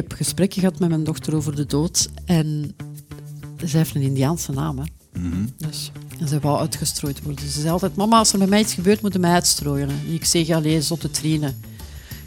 [0.00, 2.10] heb gesprekken gehad met mijn dochter over de dood.
[2.24, 2.74] En
[3.56, 4.78] zij heeft een Indiaanse naam.
[4.78, 4.84] Hè.
[5.56, 7.48] dus, en ze wou uitgestrooid worden.
[7.48, 9.88] Ze zei altijd, mama, als er met mij iets gebeurt, moet je mij uitstrooien.
[9.88, 11.60] En ik zeg, allee, zotte trinen.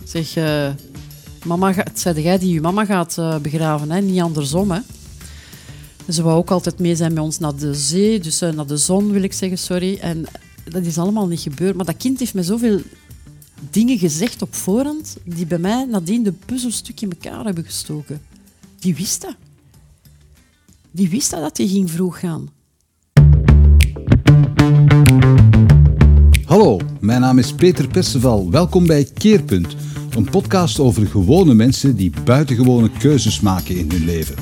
[0.01, 0.69] Ik zeg, eh,
[1.45, 4.01] mama, gaat, zei jij die je mama gaat uh, begraven, hè?
[4.01, 4.71] niet andersom.
[4.71, 4.79] Hè.
[6.09, 8.77] Ze wou ook altijd mee zijn met ons naar de zee, dus uh, naar de
[8.77, 9.97] zon wil ik zeggen, sorry.
[10.01, 10.25] En
[10.63, 11.75] dat is allemaal niet gebeurd.
[11.75, 12.81] Maar dat kind heeft me zoveel
[13.73, 18.21] dingen gezegd op voorhand die bij mij nadien de puzzelstuk in elkaar hebben gestoken.
[18.79, 19.35] Die wist dat.
[20.91, 22.49] Die wist dat, dat hij ging vroeg gaan.
[26.45, 28.51] Hallo, mijn naam is Peter Perceval.
[28.51, 29.75] Welkom bij Keerpunt,
[30.09, 34.35] een podcast over gewone mensen die buitengewone keuzes maken in hun leven.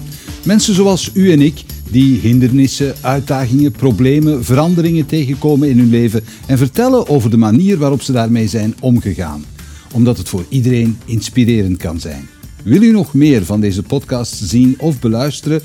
[0.45, 6.58] Mensen zoals u en ik die hindernissen, uitdagingen, problemen, veranderingen tegenkomen in hun leven en
[6.58, 9.45] vertellen over de manier waarop ze daarmee zijn omgegaan.
[9.94, 12.27] Omdat het voor iedereen inspirerend kan zijn.
[12.64, 15.62] Wil u nog meer van deze podcast zien of beluisteren?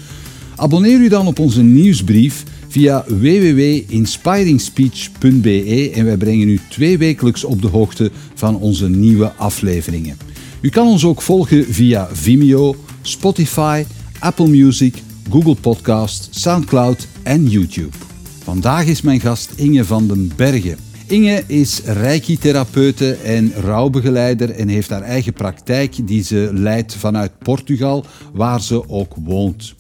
[0.57, 7.63] Abonneer u dan op onze nieuwsbrief via www.inspiringspeech.be en wij brengen u twee wekelijks op
[7.63, 10.17] de hoogte van onze nieuwe afleveringen.
[10.61, 13.85] U kan ons ook volgen via Vimeo, Spotify,
[14.19, 14.95] Apple Music
[15.31, 17.97] Google Podcast, Soundcloud en YouTube.
[18.43, 20.77] Vandaag is mijn gast Inge van den Bergen.
[21.07, 28.05] Inge is reiki-therapeute en rouwbegeleider en heeft haar eigen praktijk die ze leidt vanuit Portugal,
[28.33, 29.75] waar ze ook woont.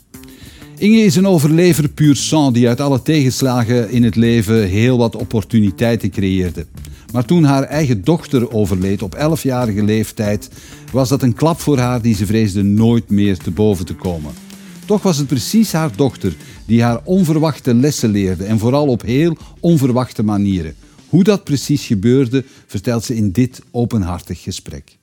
[0.79, 5.17] Inge is een overlever puur sang die uit alle tegenslagen in het leven heel wat
[5.17, 6.67] opportuniteiten creëerde.
[7.13, 10.51] Maar toen haar eigen dochter overleed op 11-jarige leeftijd,
[10.93, 14.46] was dat een klap voor haar die ze vreesde nooit meer te boven te komen.
[14.87, 19.37] Toch was het precies haar dochter die haar onverwachte lessen leerde en vooral op heel
[19.61, 20.75] onverwachte manieren.
[21.09, 24.97] Hoe dat precies gebeurde, vertelt ze in dit openhartig gesprek.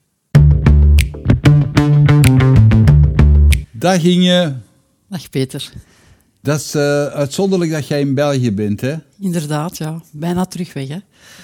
[3.72, 4.56] Dag Inge.
[5.09, 5.72] Dag Peter.
[6.43, 8.95] Dat is uh, uitzonderlijk dat jij in België bent, hè?
[9.20, 10.02] Inderdaad, ja.
[10.11, 10.98] Bijna terug weg, hè?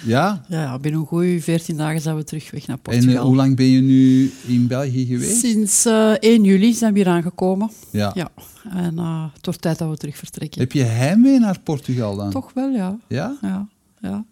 [0.05, 0.45] Ja?
[0.47, 3.09] Ja, binnen een goede 14 dagen zijn we terug weg naar Portugal.
[3.09, 5.39] En uh, hoe lang ben je nu in België geweest?
[5.39, 7.71] Sinds uh, 1 juli zijn we hier aangekomen.
[7.91, 8.11] Ja.
[8.15, 8.29] ja.
[8.73, 8.97] En
[9.33, 10.61] het wordt tijd dat we terug vertrekken.
[10.61, 12.31] Heb je heimwee naar Portugal dan?
[12.31, 12.97] Toch wel, ja.
[13.07, 13.37] Ja?
[13.41, 13.67] Ja,
[14.01, 14.25] ja.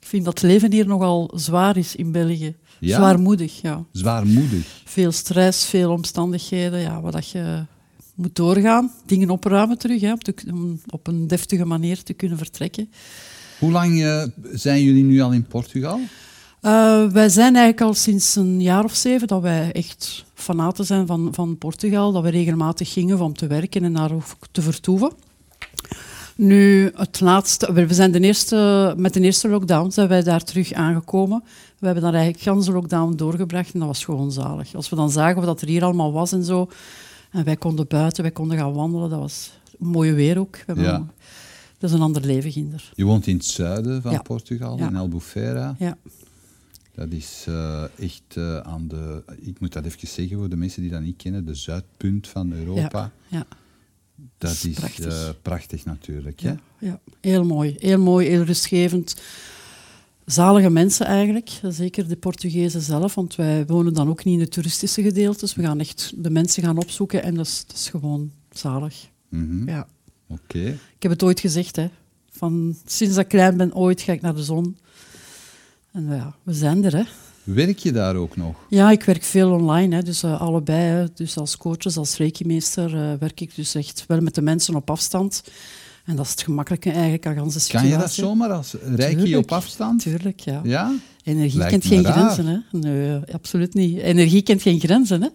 [0.00, 2.54] Ik vind dat het leven hier nogal zwaar is in België.
[2.78, 2.96] Ja?
[2.96, 3.84] Zwaarmoedig, ja.
[3.92, 4.82] Zwaarmoedig?
[4.84, 7.64] Veel stress, veel omstandigheden, ja, wat dat je
[8.14, 8.92] moet doorgaan.
[9.06, 10.12] Dingen opruimen terug, hè,
[10.52, 12.90] om op een deftige manier te kunnen vertrekken.
[13.58, 16.00] Hoe lang uh, zijn jullie nu al in Portugal?
[16.62, 21.06] Uh, wij zijn eigenlijk al sinds een jaar of zeven dat wij echt fanaten zijn
[21.06, 22.12] van, van Portugal.
[22.12, 24.10] Dat we regelmatig gingen om te werken en daar
[24.50, 25.12] te vertoeven.
[26.36, 30.72] Nu, het laatste, we zijn de eerste, met de eerste lockdown zijn wij daar terug
[30.72, 31.42] aangekomen.
[31.78, 34.74] We hebben daar eigenlijk ganse lockdown doorgebracht en dat was gewoon zalig.
[34.74, 36.68] Als we dan zagen wat er hier allemaal was en zo,
[37.34, 40.58] en wij konden buiten, wij konden gaan wandelen, dat was mooie weer ook.
[40.66, 41.06] We ja.
[41.78, 42.92] Dat is een ander leven ginder.
[42.94, 44.22] Je woont in het zuiden van ja.
[44.22, 44.88] Portugal, ja.
[44.88, 45.76] in Albufeira.
[45.78, 45.96] Ja.
[46.94, 50.82] Dat is uh, echt uh, aan de, ik moet dat even zeggen voor de mensen
[50.82, 53.12] die dat niet kennen, de zuidpunt van Europa.
[53.28, 53.46] Ja.
[54.38, 55.26] Dat is, prachtig.
[55.26, 55.84] Uh, prachtig.
[55.84, 56.40] natuurlijk.
[56.40, 57.76] Ja, ja, heel mooi.
[57.78, 59.20] Heel mooi, heel rustgevend.
[60.26, 64.48] Zalige mensen eigenlijk, zeker de Portugezen zelf, want wij wonen dan ook niet in de
[64.48, 65.54] toeristische gedeeltes.
[65.54, 69.08] We gaan echt de mensen gaan opzoeken en dat is, dat is gewoon zalig.
[69.28, 69.68] Mm -hmm.
[69.68, 69.86] Ja.
[70.28, 70.40] Oké.
[70.42, 70.68] Okay.
[70.72, 71.88] Ik heb het ooit gezegd, hè.
[72.30, 74.76] Van, sinds dat ik klein ben, ooit ga ik naar de zon.
[75.92, 77.04] En ja, we zijn er, hè.
[77.42, 78.56] Werk je daar ook nog?
[78.68, 80.80] Ja, ik werk veel online, hè, dus uh, allebei.
[80.80, 81.06] Hè.
[81.14, 84.90] Dus als coach, als reiki-meester uh, werk ik dus echt wel met de mensen op
[84.90, 85.42] afstand.
[86.04, 87.88] En dat is het gemakkelijke eigenlijk aan ganse situatie.
[87.88, 90.00] Kan je dat zomaar als reiki op afstand?
[90.00, 90.60] Tuurlijk, ja.
[90.64, 90.94] ja?
[91.22, 92.12] Energie Lijkt kent geen raar.
[92.12, 92.78] grenzen, hè.
[92.78, 93.98] Nee, absoluut niet.
[93.98, 95.28] Energie kent geen grenzen, hè.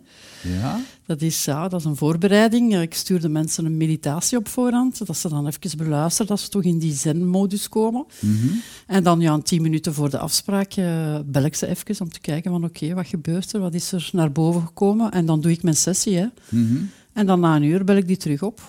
[0.44, 0.80] Ja?
[1.06, 2.82] Dat is, ja, dat is een voorbereiding.
[2.82, 6.50] Ik stuur de mensen een meditatie op voorhand, dat ze dan even beluisteren, dat ze
[6.50, 8.06] toch in die zen-modus komen.
[8.20, 8.62] Mm -hmm.
[8.88, 12.20] En dan ja, tien minuten voor de afspraak uh, bel ik ze even om te
[12.20, 15.12] kijken van oké, okay, wat gebeurt er, wat is er naar boven gekomen.
[15.12, 16.18] En dan doe ik mijn sessie.
[16.18, 16.26] Hè.
[16.50, 16.90] Mm -hmm.
[17.14, 18.62] En dan na een uur bel ik die terug op.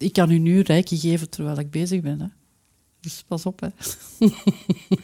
[0.00, 2.20] Ik kan u nu reiki geven terwijl ik bezig ben.
[2.20, 2.26] Hè.
[3.00, 3.68] Dus pas op, hè.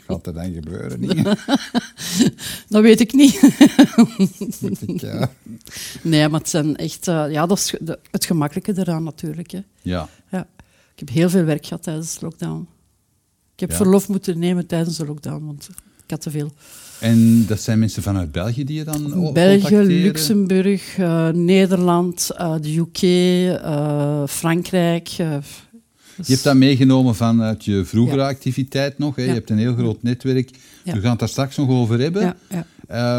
[0.07, 1.01] Gaat er dan gebeuren?
[1.01, 1.25] Niet?
[2.69, 3.43] dat weet ik niet.
[4.87, 5.31] ik, ja.
[6.03, 7.07] Nee, maar het zijn echt...
[7.09, 9.51] Uh, ja, dat is de, het gemakkelijke eraan natuurlijk.
[9.51, 9.61] Hè.
[9.83, 10.09] Ja.
[10.31, 10.49] ja.
[10.93, 12.69] Ik heb heel veel werk gehad tijdens de lockdown.
[13.55, 13.77] Ik heb Ja.
[13.77, 15.69] verlof moeten nemen tijdens de lockdown, want
[16.05, 16.53] ik had te veel.
[17.01, 19.77] En dat zijn mensen vanuit België die je dan België?
[19.77, 25.09] Luxemburg, eh, Nederland, eh, de UK, eh, Frankrijk.
[25.09, 29.17] dus- Je hebt dat meegenomen vanuit je vroegere activiteit nog.
[29.17, 29.23] Hè?
[29.23, 29.29] Ja.
[29.29, 30.51] Je hebt een heel groot netwerk.
[30.85, 30.93] Ja.
[30.95, 32.37] We gaan het daar straks nog over hebben.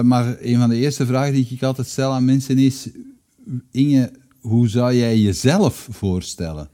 [0.07, 2.87] maar een van de eerste vragen die ik altijd stel aan mensen is:
[3.71, 6.69] Inge, hoe zou jij jezelf voorstellen?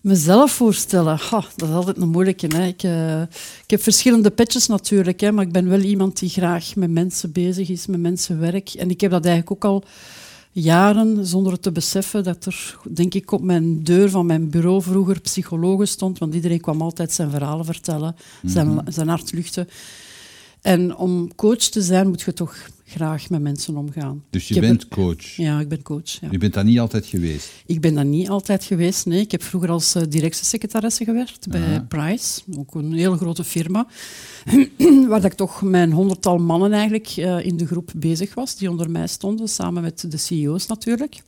[0.00, 2.46] Mezelf voorstellen, ha, dat is altijd een moeilijke.
[2.46, 2.66] Hè.
[2.66, 3.20] Ik, uh,
[3.62, 7.32] ik heb verschillende petjes natuurlijk, hè, maar ik ben wel iemand die graag met mensen
[7.32, 8.74] bezig is, met mensen werkt.
[8.74, 9.84] En ik heb dat eigenlijk ook al
[10.52, 14.82] jaren, zonder het te beseffen, dat er, denk ik, op mijn deur van mijn bureau
[14.82, 18.90] vroeger psychologen stond, want iedereen kwam altijd zijn verhalen vertellen, zijn, mhm.
[18.90, 19.68] zijn hart luchten.
[20.60, 22.56] En om coach te zijn, moet je toch
[22.90, 24.24] graag met mensen omgaan.
[24.30, 25.36] Dus je bent coach?
[25.36, 26.20] Ja, ik ben coach.
[26.20, 26.28] Ja.
[26.30, 27.50] Je bent dat niet altijd geweest?
[27.66, 29.20] Ik ben dat niet altijd geweest, nee.
[29.20, 33.86] Ik heb vroeger als uh, directiesecretaresse gewerkt bij Price, ook een hele grote firma,
[35.08, 38.90] waar ik toch mijn honderdtal mannen eigenlijk uh, in de groep bezig was, die onder
[38.90, 41.22] mij stonden, samen met de CEO's natuurlijk.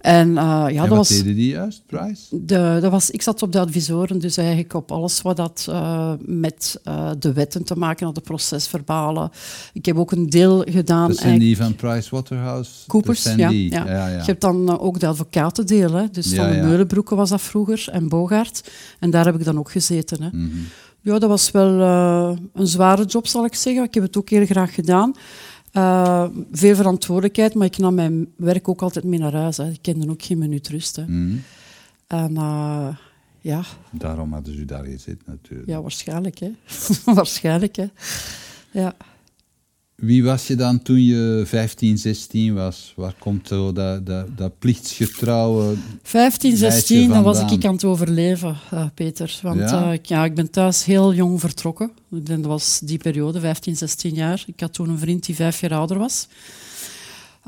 [0.00, 2.22] En, uh, ja, en dat wat was, deden die juist, Price?
[2.30, 6.12] De, dat was, ik zat op de advisoren, dus eigenlijk op alles wat dat uh,
[6.18, 9.30] met uh, de wetten te maken had, de procesverbalen.
[9.72, 11.08] Ik heb ook een deel gedaan...
[11.08, 12.70] Dat zijn die van Price Waterhouse?
[12.86, 13.48] Coopers, ja, ja.
[13.50, 14.06] ja, ja.
[14.08, 16.10] Je hebt dan ook de advocatendeel, hè.
[16.10, 18.70] dus van de Meulenbroeken was dat vroeger, en Bogaert.
[18.98, 20.22] En daar heb ik dan ook gezeten.
[20.22, 20.28] Hè.
[20.32, 20.66] Mm -hmm.
[21.02, 21.80] Ja, dat was wel
[22.54, 23.84] een zware job, zal ik zeggen.
[23.84, 25.14] Ik heb het ook heel graag gedaan.
[25.72, 29.56] Uh, veel verantwoordelijkheid, maar ik nam mijn werk ook altijd mee naar huis.
[29.56, 29.70] Hè.
[29.70, 30.96] Ik kende ook geen minuut rust.
[30.96, 31.04] Hè.
[31.06, 31.42] Mm.
[32.06, 32.88] En uh,
[33.40, 33.62] ja.
[33.90, 35.68] Daarom hadden ze daar gezeten natuurlijk.
[35.68, 36.38] Ja, waarschijnlijk.
[36.38, 36.50] Hè.
[37.14, 37.76] waarschijnlijk.
[37.76, 37.86] Hè.
[38.70, 38.94] Ja.
[40.00, 42.92] Wie was je dan toen je 15, 16 was?
[42.96, 48.84] Waar komt dat, dat, dat plichtsgetrouwe 15, 16, dan was ik aan het overleven, uh,
[48.94, 49.38] Peter.
[49.42, 49.92] Want ja?
[49.92, 50.24] Uh, ja?
[50.24, 51.90] ik ben thuis heel jong vertrokken.
[52.08, 54.44] Dat was die periode, 15, 16 jaar.
[54.46, 56.28] Ik had toen een vriend die vijf jaar ouder was.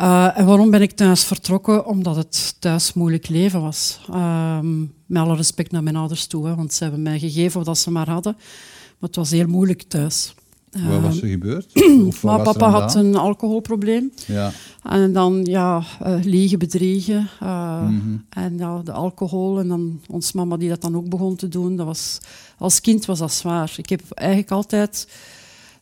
[0.00, 1.86] Uh, en waarom ben ik thuis vertrokken?
[1.86, 4.00] Omdat het thuis moeilijk leven was.
[4.10, 7.78] Ehm, met alle respect naar mijn ouders toe, hè, want ze hebben mij gegeven wat
[7.78, 8.32] ze maar hadden.
[8.32, 10.34] Maar het was heel moeilijk thuis.
[10.80, 11.74] Wat was er gebeurd?
[12.22, 14.12] maar papa had een alcoholprobleem.
[14.26, 14.52] Ja.
[14.82, 17.28] En dan ja, uh, liegen, bedriegen.
[17.42, 18.24] Uh, mm -hmm.
[18.28, 19.58] En ja, de alcohol.
[19.58, 21.76] En dan ons mama die dat dan ook begon te doen.
[21.76, 22.18] Dat was,
[22.58, 23.74] als kind was dat zwaar.
[23.76, 25.08] Ik heb eigenlijk altijd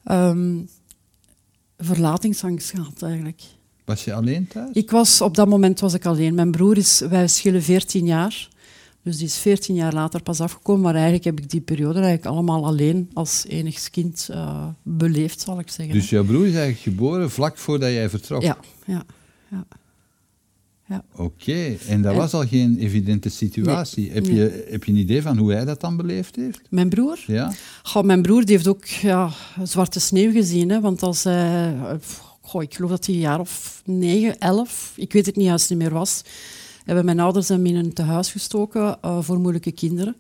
[0.05, 0.69] um,
[1.79, 3.43] verlatingsangst gehad eigenlijk.
[3.85, 4.71] Was je alleen thuis?
[4.73, 6.35] Ik was, op dat moment was ik alleen.
[6.35, 8.49] Mijn broer is, wij schillen 14 jaar.
[9.03, 10.83] Dus die is 14 jaar later pas afgekomen.
[10.83, 15.59] Maar eigenlijk heb ik die periode eigenlijk allemaal alleen als enig kind uh, beleefd, zal
[15.59, 15.95] ik zeggen.
[15.95, 18.43] Dus jouw broer is eigenlijk geboren vlak voordat jij vertrok?
[18.43, 18.57] Ja,
[18.87, 19.05] ja.
[19.51, 19.65] ja.
[20.87, 21.05] ja.
[21.15, 24.05] Oké, en dat was al geen evidente situatie.
[24.05, 24.35] Nee, heb, nee.
[24.35, 26.61] je, heb je een idee van hoe hij dat dan beleefd heeft?
[26.69, 27.19] Mijn broer?
[27.27, 27.53] Ja.
[27.83, 29.31] Goh, mijn broer die heeft ook ja,
[29.63, 30.71] zwarte sneeuw gezien.
[30.71, 31.75] Hè, want als hij...
[32.41, 35.71] Goh, ik geloof dat hij een jaar of negen, elf, ik weet het niet juist
[35.71, 36.23] niet meer was
[36.85, 40.17] hebben mijn ouders hem in een tehuis gestoken uh, voor moeilijke kinderen.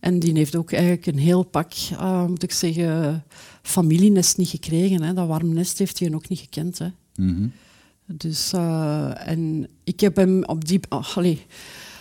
[0.00, 3.24] En die heeft ook eigenlijk een heel pak, uh, moet ik zeggen,
[3.62, 5.02] familienest niet gekregen.
[5.02, 5.14] Hè.
[5.14, 6.78] Dat warm nest heeft hij ook niet gekend.
[6.78, 6.86] Hè.
[7.14, 7.52] Mm -hmm.
[8.06, 10.80] Dus, uh, en ik heb hem op die...
[10.88, 11.38] Oh, allez,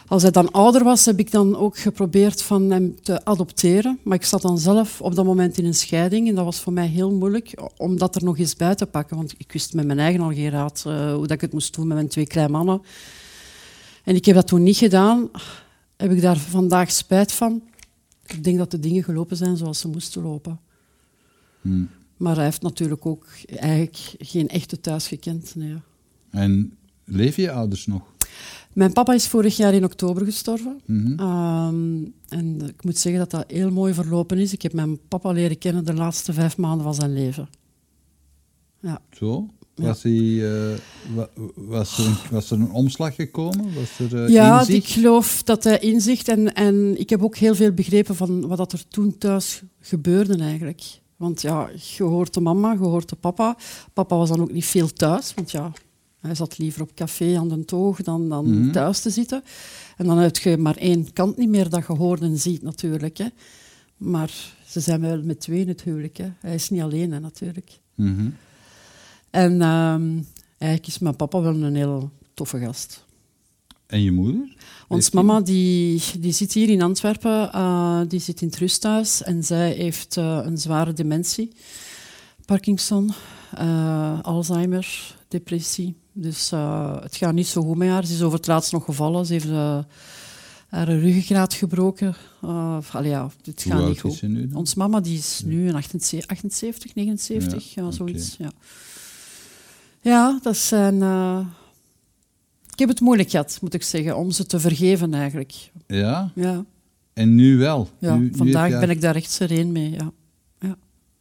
[0.07, 3.99] als hij dan ouder was, heb ik dan ook geprobeerd van hem te adopteren.
[4.03, 6.27] Maar ik zat dan zelf op dat moment in een scheiding.
[6.27, 9.17] En dat was voor mij heel moeilijk om dat er nog eens bij te pakken.
[9.17, 11.75] Want ik wist met mijn eigen al geen raad uh, hoe dat ik het moest
[11.75, 12.81] doen met mijn twee kleine mannen.
[14.07, 15.29] En ik heb dat toen niet gedaan.
[15.97, 17.61] Heb ik daar vandaag spijt van?
[18.25, 20.59] Ik denk dat de dingen gelopen zijn zoals ze moesten lopen.
[21.61, 21.89] Hmm.
[22.17, 25.55] Maar hij heeft natuurlijk ook eigenlijk geen echte thuis gekend.
[25.55, 25.75] Nee.
[26.29, 28.01] En leven je ouders nog?
[28.73, 30.81] Mijn papa is vorig jaar in oktober gestorven.
[30.85, 31.19] Mm -hmm.
[31.19, 34.53] um, en ik moet zeggen dat dat heel mooi verlopen is.
[34.53, 37.49] Ik heb mijn papa leren kennen de laatste vijf maanden van zijn leven.
[38.79, 39.01] Ja.
[39.11, 39.49] Zo?
[39.77, 40.73] Was, hij, uh,
[41.55, 43.73] was, er een, was er een omslag gekomen?
[43.73, 44.77] Was er, uh, ja, inzicht?
[44.77, 46.27] ik geloof dat hij inzicht.
[46.27, 50.83] En, en ik heb ook heel veel begrepen van wat er toen thuis gebeurde eigenlijk.
[51.15, 53.57] Want ja, je hoort de mama, je hoort de papa.
[53.93, 55.71] Papa was dan ook niet veel thuis, want ja,
[56.19, 58.71] hij zat liever op café aan de toog dan, dan mm -hmm.
[58.71, 59.43] thuis te zitten.
[59.97, 63.17] En dan heb je maar één kant niet meer dat je hoort en ziet natuurlijk.
[63.17, 63.27] Hè.
[63.97, 66.17] Maar ze zijn wel met twee in het huwelijk.
[66.17, 66.31] Hè.
[66.39, 67.79] Hij is niet alleen hè, natuurlijk.
[67.95, 68.35] Mm -hmm.
[69.29, 73.05] En um, eigenlijk is mijn papa wel een heel toffe gast.
[73.87, 74.55] En je moeder?
[74.87, 79.43] Ons mama die, die zit hier in Antwerpen, uh, die zit in het rusthuis en
[79.43, 81.51] zij heeft uh, een zware dementie.
[82.45, 83.11] Parkinson,
[83.59, 85.95] uh, Alzheimer, depressie.
[86.11, 86.49] Dus
[87.01, 88.05] het gaat niet zo goed met haar.
[88.05, 89.25] Ze is over het laatst nog gevallen.
[89.25, 89.49] Ze heeft
[90.67, 92.15] haar ruggengraat gebroken.
[92.91, 94.23] Allee, ja, dit gaat niet goed.
[94.53, 98.33] Ons mama die is nu 78, 78 79, ja, ja zoiets.
[98.33, 98.47] Okay.
[98.47, 98.53] Ja.
[100.07, 100.95] Ja, dat zijn.
[100.95, 101.39] Uh...
[102.71, 105.71] Ik heb het moeilijk gehad, moet ik zeggen, om ze te vergeven eigenlijk.
[105.87, 106.31] Ja?
[106.35, 106.65] Ja.
[107.13, 107.89] En nu wel?
[107.99, 110.11] Ja, nu, vandaag ben ik daar echt sereen mee, ja.
[110.59, 110.75] ja.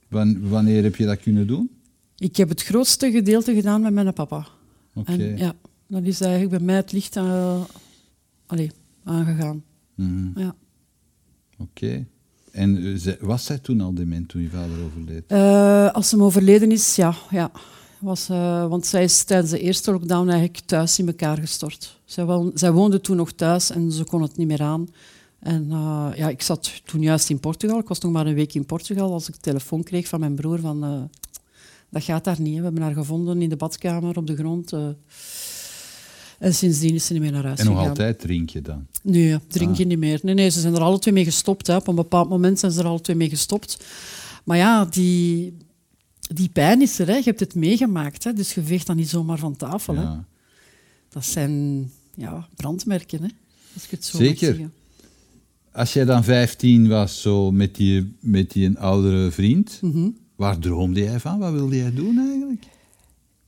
[0.09, 1.71] Wan- wanneer heb je dat kunnen doen?
[2.17, 4.47] Ik heb het grootste gedeelte gedaan met mijn papa.
[4.95, 5.35] Oké.
[5.37, 5.53] Ja,
[5.87, 7.61] dat is eigenlijk bij mij het licht eh,
[8.47, 8.71] allee,
[9.05, 9.65] aangegaan.
[9.95, 10.41] Mhm.
[10.41, 10.55] Ja.
[11.59, 12.07] Oké.
[12.53, 15.25] En eh, was zij toen al dement toen je vader overleed?
[15.27, 17.15] Eh, als hem overleden is, ja.
[17.31, 17.51] ja.
[17.99, 22.01] Was, eh, want zij is tijdens de eerste lockdown eigenlijk thuis in elkaar gestort.
[22.05, 24.89] Zij, wel, zij woonde toen nog thuis en ze kon het niet meer aan.
[25.39, 27.79] En eh, ja, ik zat toen juist in Portugal.
[27.79, 30.35] Ik was nog maar een week in Portugal als ik een telefoon kreeg van mijn
[30.35, 30.85] broer van...
[30.85, 30.91] eh,
[31.91, 32.53] dat gaat daar niet.
[32.55, 32.59] hè.
[32.59, 34.73] We hebben haar gevonden in de badkamer op de grond.
[36.39, 37.89] en sindsdien is ze niet meer naar huis En nog gegaan.
[37.91, 38.87] altijd drink je dan?
[39.03, 39.77] Nee, drink Ah.
[39.77, 40.21] je niet meer.
[40.23, 41.67] Nee, nee, ze zijn er alle twee mee gestopt.
[41.67, 41.77] Hè.
[41.77, 43.85] Op een bepaald moment zijn ze er alle twee mee gestopt.
[44.45, 45.57] Maar ja, die,
[46.35, 47.07] die pijn is er.
[47.07, 47.17] Hè.
[47.17, 48.25] Je hebt het meegemaakt.
[48.25, 48.33] Hè.
[48.33, 49.97] Dus je veegt dat niet zomaar van tafel.
[49.97, 50.07] Hè.
[51.09, 53.29] Dat zijn ja, brandmerken, hè.
[53.75, 54.71] als ik het zo Zeker.
[55.73, 60.09] Als jij dan 15 was, zo met die, met die een oudere vriend, Mhm.
[60.37, 61.39] waar droomde jij van?
[61.39, 62.65] Wat wilde jij doen eigenlijk?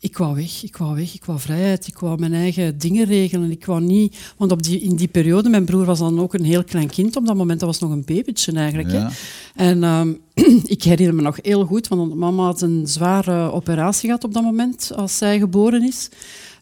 [0.01, 3.51] Ik wou weg, ik wou weg, ik wou vrijheid, ik wou mijn eigen dingen regelen.
[3.51, 4.33] Ik wou niet...
[4.37, 7.17] Want op die, in die periode, mijn broer was dan ook een heel klein kind
[7.17, 8.91] op dat moment, dat was nog een babytje eigenlijk.
[8.91, 9.11] Ja.
[9.55, 10.13] En ehm,
[10.65, 14.43] ik herinner me nog heel goed, want mama had een zware operatie gehad op dat
[14.43, 16.09] moment, als zij geboren is.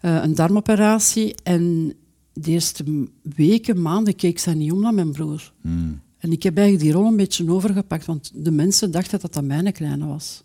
[0.00, 1.34] Eh, een darmoperatie.
[1.42, 1.94] En
[2.32, 5.52] de eerste weken, maanden keek zij niet om naar mijn broer.
[5.60, 6.00] Hmm.
[6.18, 9.44] En ik heb eigenlijk die rol een beetje overgepakt, want de mensen dachten dat dat
[9.44, 10.42] mijn kleine was.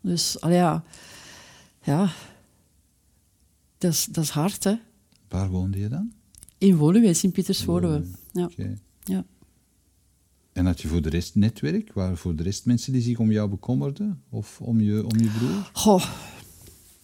[0.00, 0.84] Dus, al ja,
[1.86, 2.12] ja,
[3.78, 4.74] dat is, dat is hard, hè.
[5.28, 6.12] Waar woonde je dan?
[6.58, 8.04] In Woluwe, Sint-Pieters Woluwe.
[8.32, 8.78] Ja, Oké.
[9.04, 9.24] ja.
[10.52, 11.92] En had je voor de rest netwerk?
[11.92, 14.22] Waren voor de rest mensen die zich om jou bekommerden?
[14.28, 15.70] Of om je, om je broer?
[15.72, 16.04] Goh,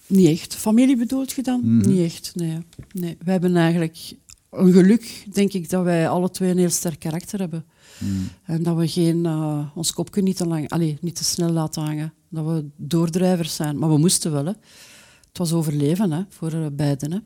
[0.07, 0.55] niet echt.
[0.55, 1.61] Familie bedoelt je dan?
[1.61, 1.89] Mhm.
[1.89, 2.59] Niet echt, nee.
[2.93, 3.17] nee.
[3.25, 4.15] Wij hebben eigenlijk
[4.53, 7.65] een geluk, denk ik, dat wij alle twee een heel sterk karakter hebben.
[7.99, 8.29] Hmm.
[8.45, 11.83] En dat we geen, eh, ons kopje niet te, lang, allez, niet te snel laten
[11.83, 12.13] hangen.
[12.29, 13.79] Dat we doordrijvers zijn.
[13.79, 14.45] Maar we moesten wel.
[14.45, 14.53] Hè.
[15.29, 17.13] Het was overleven hè, voor eh, beiden.
[17.13, 17.19] Hè.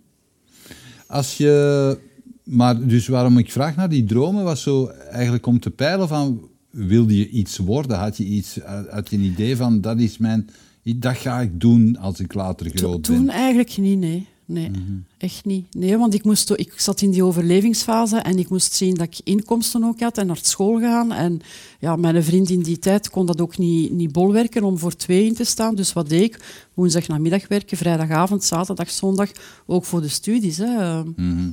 [1.07, 1.99] Als je...
[2.45, 6.49] Maar dus waarom ik vraag naar die dromen, was zo eigenlijk om te peilen van...
[6.71, 7.99] Wilde je iets worden?
[7.99, 8.59] Had je, iets,
[8.91, 10.49] had je een idee van, dat is mijn...
[10.83, 13.35] Dat ga ik doen als ik later To- groot Toen ben.
[13.35, 14.27] eigenlijk niet, nee.
[14.49, 14.71] Nee,
[15.19, 15.75] echt niet.
[15.75, 19.19] Nee, want ik, moest, ik zat in die overlevingsfase en ik moest zien dat ik
[19.25, 21.13] inkomsten ook had en naar school gaan.
[21.13, 21.41] En
[21.81, 25.25] ja, mijn vriend in die tijd kon dat ook niet, niet bolwerken om voor twee
[25.27, 25.75] in te staan.
[25.75, 26.41] Dus wat deed ik?
[26.75, 29.31] Woensdag namiddag werken, vrijdagavond, zaterdag, zondag,
[29.67, 30.57] ook voor de studies.
[30.57, 31.05] Hè.
[31.05, 31.51] Mhm.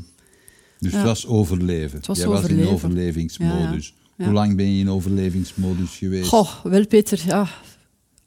[0.80, 0.98] Dus Ja.
[0.98, 1.98] het was overleven.
[1.98, 3.94] Het was Jij was in overlevingsmodus.
[4.18, 4.26] Ja.
[4.26, 6.28] Hoe lang ben je in overlevingsmodus geweest?
[6.30, 7.48] Goh, wel Peter, ja.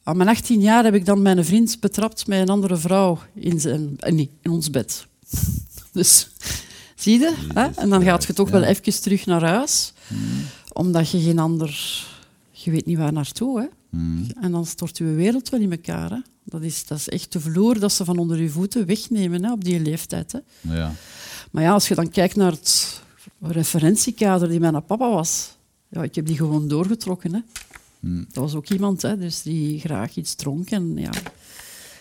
[0.07, 3.61] Aan mijn 18 jaar heb ik dan mijn vriend betrapt met een andere vrouw in,
[3.61, 5.07] zijn, eh, nee, in ons bed.
[5.93, 6.29] Dus,
[6.95, 7.35] zie je?
[7.55, 7.69] Hè?
[7.77, 9.93] En dan gaat je toch wel even terug naar huis.
[10.73, 12.05] Omdat je geen ander...
[12.51, 13.67] Je weet niet waar naartoe, hè.
[13.91, 14.27] Hmm.
[14.41, 16.19] En dan stort je wereld wel in elkaar, hè.
[16.45, 19.53] Dat is, dat is echt de vloer dat ze van onder je voeten wegnemen hè,
[19.53, 20.33] op die leeftijd.
[20.33, 20.39] Hè.
[20.75, 20.93] Ja.
[21.51, 23.03] Maar ja, als je dan kijkt naar het
[23.41, 25.57] referentiekader die mijn papa was,
[25.89, 27.35] ja, ik heb die gewoon doorgetrokken.
[27.35, 27.41] Hè.
[28.01, 28.19] Hmm.
[28.29, 31.11] Dat was ook iemand hè, dus die graag iets dronk en ja,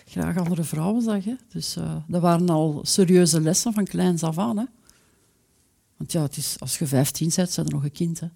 [0.08, 1.24] graag andere vrouwen zag.
[1.24, 1.34] Hè.
[1.52, 4.58] Dus eh, dat waren al serieuze lessen van kleins af aan.
[4.58, 4.64] Hè.
[5.96, 8.20] Want ja, het is, als je 15 bent, zijn er nog een kind.
[8.20, 8.26] Hè.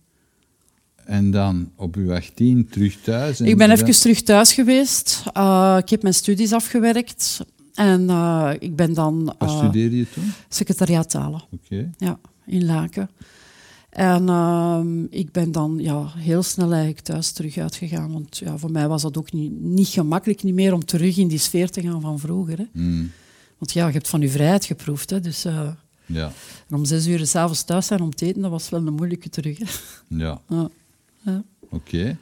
[1.04, 3.40] En dan op uw 18 terug thuis?
[3.40, 5.22] Ik ben dan- even terug thuis geweest.
[5.32, 7.40] Eh, ik heb mijn studies afgewerkt.
[7.74, 10.32] En eh, ik ben dan Wat studeerde je toen?
[10.48, 11.42] secretariaat talen.
[11.50, 11.90] Oké.
[11.98, 13.10] Ja, in Laken.
[13.90, 18.12] En ehm, ik ben dan ja, heel snel eigenlijk thuis terug uitgegaan.
[18.12, 21.28] Want ja, voor mij was dat ook niet, niet gemakkelijk niet meer om terug in
[21.28, 22.58] die sfeer te gaan van vroeger.
[22.58, 22.64] Hè.
[22.72, 23.10] Hmm.
[23.58, 25.10] Want ja, je hebt van je vrijheid geproefd.
[25.10, 25.20] Hè.
[25.20, 25.68] Dus, eh,
[26.06, 26.32] Ja.
[26.68, 29.28] en om zes uur s'avonds thuis zijn om te eten, dat was wel een moeilijke
[29.28, 29.58] terug.
[29.58, 29.64] Hè.
[30.08, 30.40] Ja.
[30.48, 30.68] Ja.
[31.24, 31.42] Ja.
[31.70, 32.16] Oké.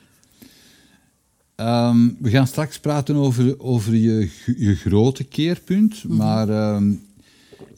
[1.55, 6.05] Ehm, we gaan straks praten over, over je, je grote keerpunt.
[6.05, 6.17] Mhm.
[6.17, 6.93] Maar ehm,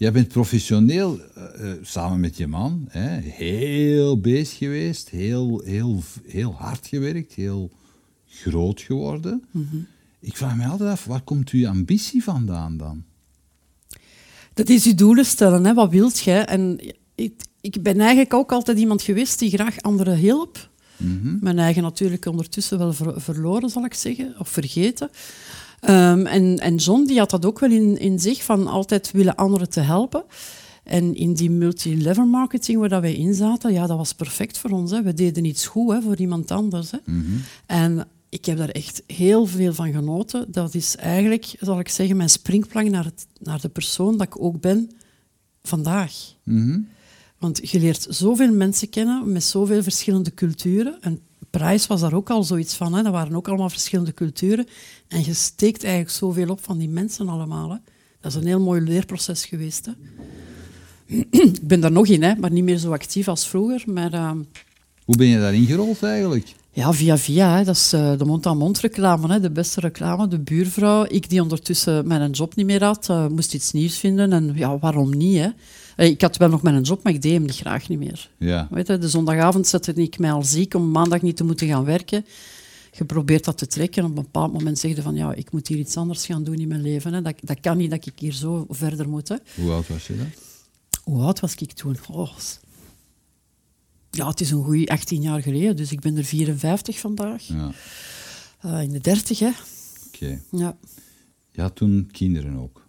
[0.00, 5.08] jij bent professioneel, eh, eh, samen met je man, hè, heel bezig geweest.
[5.08, 7.34] Heel, heel, heel hard gewerkt.
[7.34, 7.70] Heel
[8.26, 9.44] groot geworden.
[9.50, 9.76] Mhm.
[10.20, 13.04] Ik vraag me altijd af, waar komt uw ambitie vandaan dan?
[14.54, 15.64] Dat is je doelen stellen.
[15.64, 15.74] Hè.
[15.74, 16.44] Wat wilt jij?
[16.44, 16.78] En
[17.14, 20.70] ik, ik ben eigenlijk ook altijd iemand geweest die graag anderen hielp.
[20.96, 21.36] Mhm.
[21.40, 25.10] Mijn eigen natuurlijk ondertussen wel ver- verloren, zal ik zeggen, of vergeten.
[25.80, 29.36] Ehm, en, en John die had dat ook wel in, in zich, van altijd willen
[29.36, 30.24] anderen te helpen.
[30.84, 34.70] En in die multi-level marketing waar dat wij in zaten, ja, dat was perfect voor
[34.70, 34.90] ons.
[34.90, 35.02] Hè.
[35.02, 36.90] We deden iets goed hè, voor iemand anders.
[36.90, 36.98] Hè.
[37.04, 37.36] Mhm.
[37.66, 40.52] En ik heb daar echt heel veel van genoten.
[40.52, 44.42] Dat is eigenlijk, zal ik zeggen, mijn springplank naar, het, naar de persoon dat ik
[44.42, 44.90] ook ben
[45.62, 46.12] vandaag.
[46.44, 46.78] Mhm.
[47.38, 52.30] Want je leert zoveel mensen kennen met zoveel verschillende culturen en Price was daar ook
[52.30, 52.94] al zoiets van.
[52.94, 53.02] Hè.
[53.02, 54.66] Dat waren ook allemaal verschillende culturen.
[55.08, 57.70] En je steekt eigenlijk zoveel op van die mensen allemaal.
[57.70, 57.76] Hè.
[58.20, 59.86] Dat is een heel mooi leerproces geweest.
[59.86, 59.92] Hè.
[61.30, 63.82] ik ben daar nog in, hè, maar niet meer zo actief als vroeger.
[63.86, 64.30] Maar, uh,
[65.04, 66.54] Hoe ben je daarin gerold eigenlijk?
[66.72, 67.56] Ja, via via.
[67.56, 67.64] Hè.
[67.64, 69.40] Dat is uh, de mond-aan-mond reclame, hè.
[69.40, 70.28] de beste reclame.
[70.28, 74.32] De buurvrouw, ik die ondertussen mijn job niet meer had, uh, moest iets nieuws vinden.
[74.32, 75.38] En ja, waarom niet?
[75.38, 75.48] Hè?
[76.08, 78.30] Ik had wel nog mijn job, maar ik deed hem niet graag niet meer.
[78.38, 78.68] Ja.
[78.70, 81.84] Weet je, de zondagavond zette ik mij al ziek om maandag niet te moeten gaan
[81.84, 82.24] werken.
[82.92, 84.04] Je probeert dat te trekken.
[84.04, 86.58] Op een bepaald moment zeg je van ja, ik moet hier iets anders gaan doen
[86.58, 87.12] in mijn leven.
[87.12, 87.22] Hè.
[87.22, 89.28] Dat, dat kan niet dat ik hier zo verder moet.
[89.28, 89.36] Hè.
[89.54, 90.30] Hoe oud was je dan?
[91.02, 91.96] Hoe oud was ik toen?
[92.10, 92.36] Oh.
[94.10, 97.42] Ja, het is een goede 18 jaar geleden, dus ik ben er 54 vandaag.
[97.42, 97.72] Ja.
[98.64, 99.46] Uh, in de 30, hè.
[99.46, 99.56] Oké.
[100.14, 100.40] Okay.
[100.50, 100.76] Ja.
[101.50, 102.88] Je had toen kinderen ook?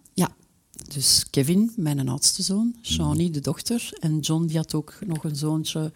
[0.88, 5.36] Dus Kevin, mijn oudste zoon, Shawnee, de dochter, en John, die had ook nog een
[5.36, 5.92] zoontje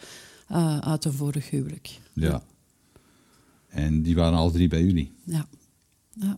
[0.52, 2.00] uh, uit een vorig huwelijk.
[2.14, 2.44] Ja.
[3.68, 5.12] En die waren al drie bij jullie?
[5.24, 5.48] Ja.
[6.12, 6.38] ja.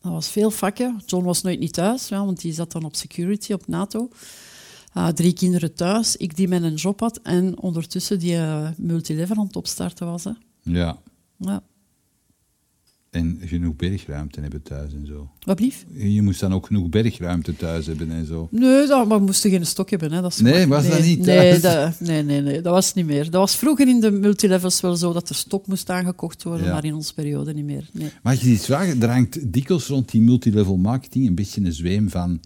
[0.00, 1.00] Dat was veel vakken.
[1.06, 4.08] John was nooit niet thuis, ja, want die zat dan op security, op NATO.
[4.96, 9.36] Uh, drie kinderen thuis, ik die met een job had en ondertussen die uh, multilevel
[9.36, 10.24] aan het opstarten was.
[10.24, 10.30] Hè.
[10.62, 10.98] Ja.
[11.36, 11.62] ja.
[13.18, 15.28] En genoeg bergruimte hebben thuis en zo.
[15.44, 15.86] Wat blief?
[15.94, 18.48] Je moest dan ook genoeg bergruimte thuis hebben en zo.
[18.50, 20.12] Nee, dat, maar we moesten geen stok hebben.
[20.12, 20.20] Hè.
[20.20, 23.06] Dat is nee, was nee, dat niet nee, dat, nee, nee, nee, dat was niet
[23.06, 23.24] meer.
[23.24, 26.72] Dat was vroeger in de multilevels wel zo dat er stok moest aangekocht worden, Ja.
[26.72, 27.88] maar in onze periode niet meer.
[27.92, 28.10] Nee.
[28.22, 32.10] Maar je iets vraagt, er hangt dikwijls rond die multilevel marketing een beetje een zweem
[32.10, 32.40] van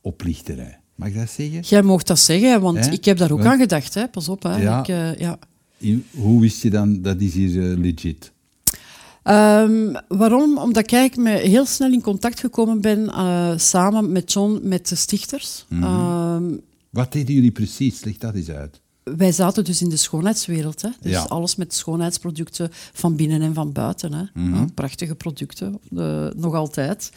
[0.00, 0.78] oplichterij.
[0.94, 1.60] Mag ik dat zeggen?
[1.60, 3.46] Jij mocht dat zeggen, want ik heb daar ook Wat?
[3.46, 3.94] aan gedacht.
[3.94, 4.08] Hè.
[4.08, 4.42] Pas op.
[4.42, 4.56] Hè.
[4.62, 4.80] Ja.
[4.80, 5.38] Ik, eh, ja.
[5.78, 8.32] In- Hoe wist je dan dat is hier eh, legit?
[9.28, 10.58] Ehm, waarom?
[10.58, 14.94] Omdat ik me heel snel in contact gekomen ben eh, samen met John, met de
[14.94, 15.64] stichters.
[15.68, 15.82] Mhm.
[15.84, 16.44] Ehm,
[16.90, 18.04] Wat deden jullie precies?
[18.04, 18.80] Leg dat eens uit.
[19.16, 20.82] wij zaten dus in de schoonheidswereld.
[20.82, 20.88] Hè?
[21.00, 21.22] Dus Ja.
[21.22, 24.12] alles met schoonheidsproducten van binnen en van buiten.
[24.12, 24.22] Hè?
[24.34, 24.66] Mhm.
[24.74, 27.10] Prachtige producten, eh, nog altijd.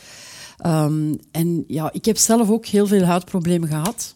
[0.58, 4.16] Ehm, en ja, ik heb zelf ook heel veel huidproblemen gehad.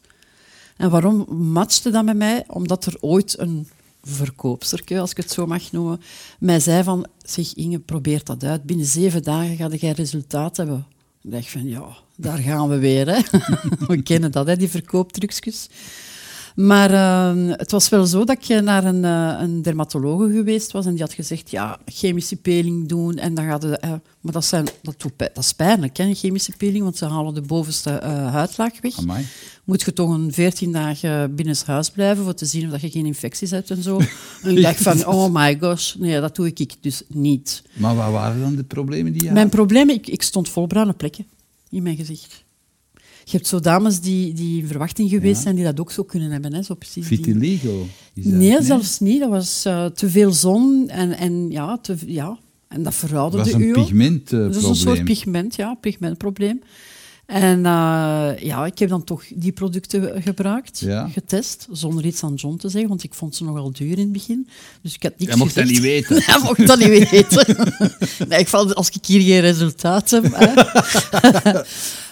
[0.77, 2.43] En waarom matchte dat met mij?
[2.47, 3.67] Omdat er ooit een
[4.05, 6.01] verkoopsterke, als ik het zo mag noemen,
[6.39, 8.63] mij zei van, zeg Inge, probeer dat uit.
[8.63, 10.85] Binnen zeven dagen ga jij resultaat hebben.
[11.21, 13.07] Ik dacht van, ja, daar gaan we weer.
[13.07, 13.21] Hè.
[13.87, 15.69] we kennen dat, hè, die verkooptrucjes.
[16.55, 20.85] Maar eh, het was wel zo dat ik naar een, eh, een dermatologe geweest was
[20.85, 23.79] en die had gezegd, ja, chemische peeling doen en dan gaat het...
[23.79, 23.89] eh,
[24.21, 27.41] maar dat, zijn, dat, doet dat is pijnlijk, hè, chemische peeling, want ze halen de
[27.41, 28.97] bovenste eh, huidlaag weg.
[28.97, 29.25] Amai.
[29.63, 32.89] Moet je toch een 14 dagen binnen huis blijven voor te zien of dat je
[32.89, 33.99] geen infecties hebt en zo.
[34.43, 37.63] En ik dacht van, oh my gosh, nee, dat doe ik dus niet.
[37.73, 39.55] Maar wat waren dan de problemen die je Mijn had?
[39.55, 41.25] probleem, ik, ik stond vol bruine plekken
[41.69, 42.44] in mijn gezicht.
[43.27, 45.41] Je hebt zo dames die, die in verwachting geweest Ja.
[45.41, 46.53] zijn, die dat ook zo kunnen hebben.
[46.53, 46.61] Hè?
[46.63, 47.87] Zo precies die- Vitiligo?
[48.13, 49.19] Is dat- Nee, zelfs niet.
[49.19, 53.51] Dat was eh, te veel zon en, en, ja, te, ja, en dat Dat verouderde
[53.51, 53.85] was een u ook.
[53.85, 54.51] pigmentprobleem.
[54.51, 56.61] Dat is een soort pigment, ja, pigmentprobleem.
[57.25, 61.07] En eh, ja, ik heb dan toch die producten gebruikt, Ja.
[61.07, 64.11] getest, zonder iets aan John te zeggen, want ik vond ze nogal duur in het
[64.11, 64.47] begin.
[64.81, 66.21] Dus ik had niks Jij mocht dat niet weten.
[66.25, 67.55] Hij mocht dat niet weten.
[68.29, 70.23] nee, ik vond, als ik hier geen resultaat heb...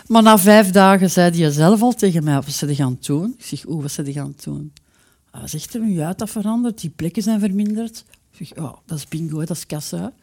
[0.08, 3.34] Maar na vijf dagen zei hij zelf al tegen mij, wat ze die gaan doen?
[3.38, 4.74] Ik zeg, oeh, wat ze die gaan doen?
[5.32, 8.06] Hij zegt, "Hebben je huid dat veranderd, die plekken zijn verminderd.
[8.38, 10.14] Ik zeg, oh, dat is bingo, dat is kassa.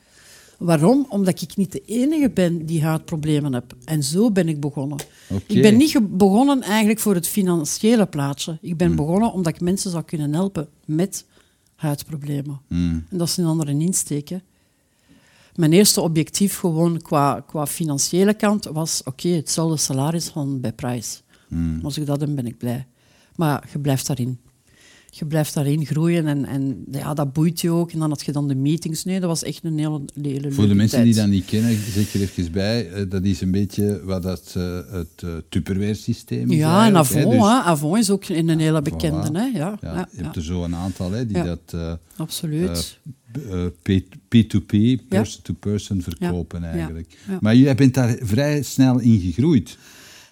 [0.58, 1.06] Waarom?
[1.08, 3.74] Omdat ik niet de enige ben die huidproblemen heb.
[3.84, 4.98] En zo ben ik begonnen.
[5.46, 8.58] Ik ben niet begonnen eigenlijk voor het financiële plaatje.
[8.60, 11.24] Ik ben begonnen omdat ik mensen zou kunnen helpen met
[11.74, 12.60] huidproblemen.
[12.68, 13.04] Hmm.
[13.10, 14.28] En dat is een andere insteek.
[14.28, 14.36] hè.
[15.54, 19.02] Mijn eerste objectief gewoon qua, qua financiële kant was...
[19.04, 21.18] Oké, hetzelfde salaris van bij Price.
[21.48, 21.80] Hmm.
[21.82, 22.86] Als ik dat heb, ben ik blij.
[23.36, 24.38] Maar je blijft daarin.
[25.10, 27.92] Je blijft daarin groeien en, en ja, dat boeit je ook.
[27.92, 29.04] En dan had je dan de meetings.
[29.04, 31.12] Nee, dat was echt een hele, hele Voor de mensen tijd.
[31.12, 34.54] die dat niet kennen, zeg er even bij, eh, dat is een beetje wat dat,
[34.56, 36.56] eh, het uh, Tupperware-systeem is.
[36.56, 37.28] Ja, en Avon, hè.
[37.28, 37.40] Dus-.
[37.40, 39.28] Avon is ook een hele bekende.
[39.28, 39.32] Voilà.
[39.32, 39.44] Hè.
[39.44, 42.98] Ja, ja, ja, je hebt er zo een aantal hè, die dat eh, absoluut.
[43.32, 47.18] B- eh, P- P2P, person-to-person, verkopen eigenlijk.
[47.40, 49.78] Maar jij bent daar vrij snel in gegroeid.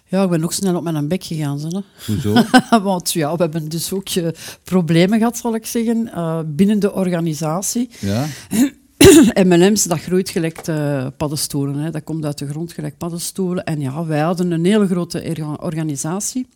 [0.07, 1.59] ja, ik ben ook snel op mijn bek gegaan.
[1.59, 1.79] Hè.
[2.05, 2.33] Hoezo?
[2.83, 4.27] Want ja, we hebben dus ook eh,
[4.63, 7.89] problemen gehad, zal ik zeggen, eh, binnen de organisatie.
[7.99, 8.25] ja?
[9.43, 11.75] M&M's, dat groeit gelijk de paddenstoelen.
[11.75, 11.91] Hè.
[11.91, 13.63] Dat komt uit de grond gelijk paddenstoelen.
[13.63, 16.47] En ja, wij hadden een hele grote organisatie.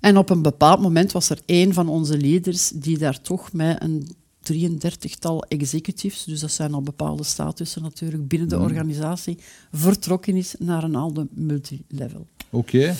[0.00, 3.82] En op een bepaald moment was er één van onze leaders die daar toch met
[3.82, 4.08] een
[4.52, 9.38] 33-tal executives, dus dat zijn al bepaalde statussen natuurlijk, binnen de organisatie,
[9.72, 12.26] vertrokken is naar een andere multilevel.
[12.50, 12.94] Oké.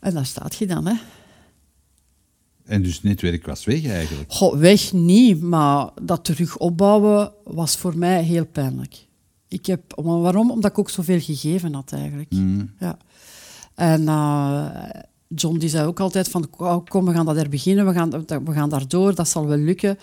[0.00, 0.94] En daar staat je dan, hè.
[2.64, 4.32] En dus netwerk was weg eigenlijk.
[4.32, 9.06] Goh, weg niet, maar dat terug opbouwen was voor mij heel pijnlijk.
[9.48, 10.50] Ik heb, waarom?
[10.50, 12.32] Omdat ik ook zoveel gegeven had eigenlijk.
[12.78, 12.98] Ja.
[13.74, 14.70] En uh,
[15.28, 16.50] John die zei ook altijd van,
[16.88, 19.98] kom, we gaan dat er beginnen, we gaan, we gaan daardoor, dat zal wel lukken.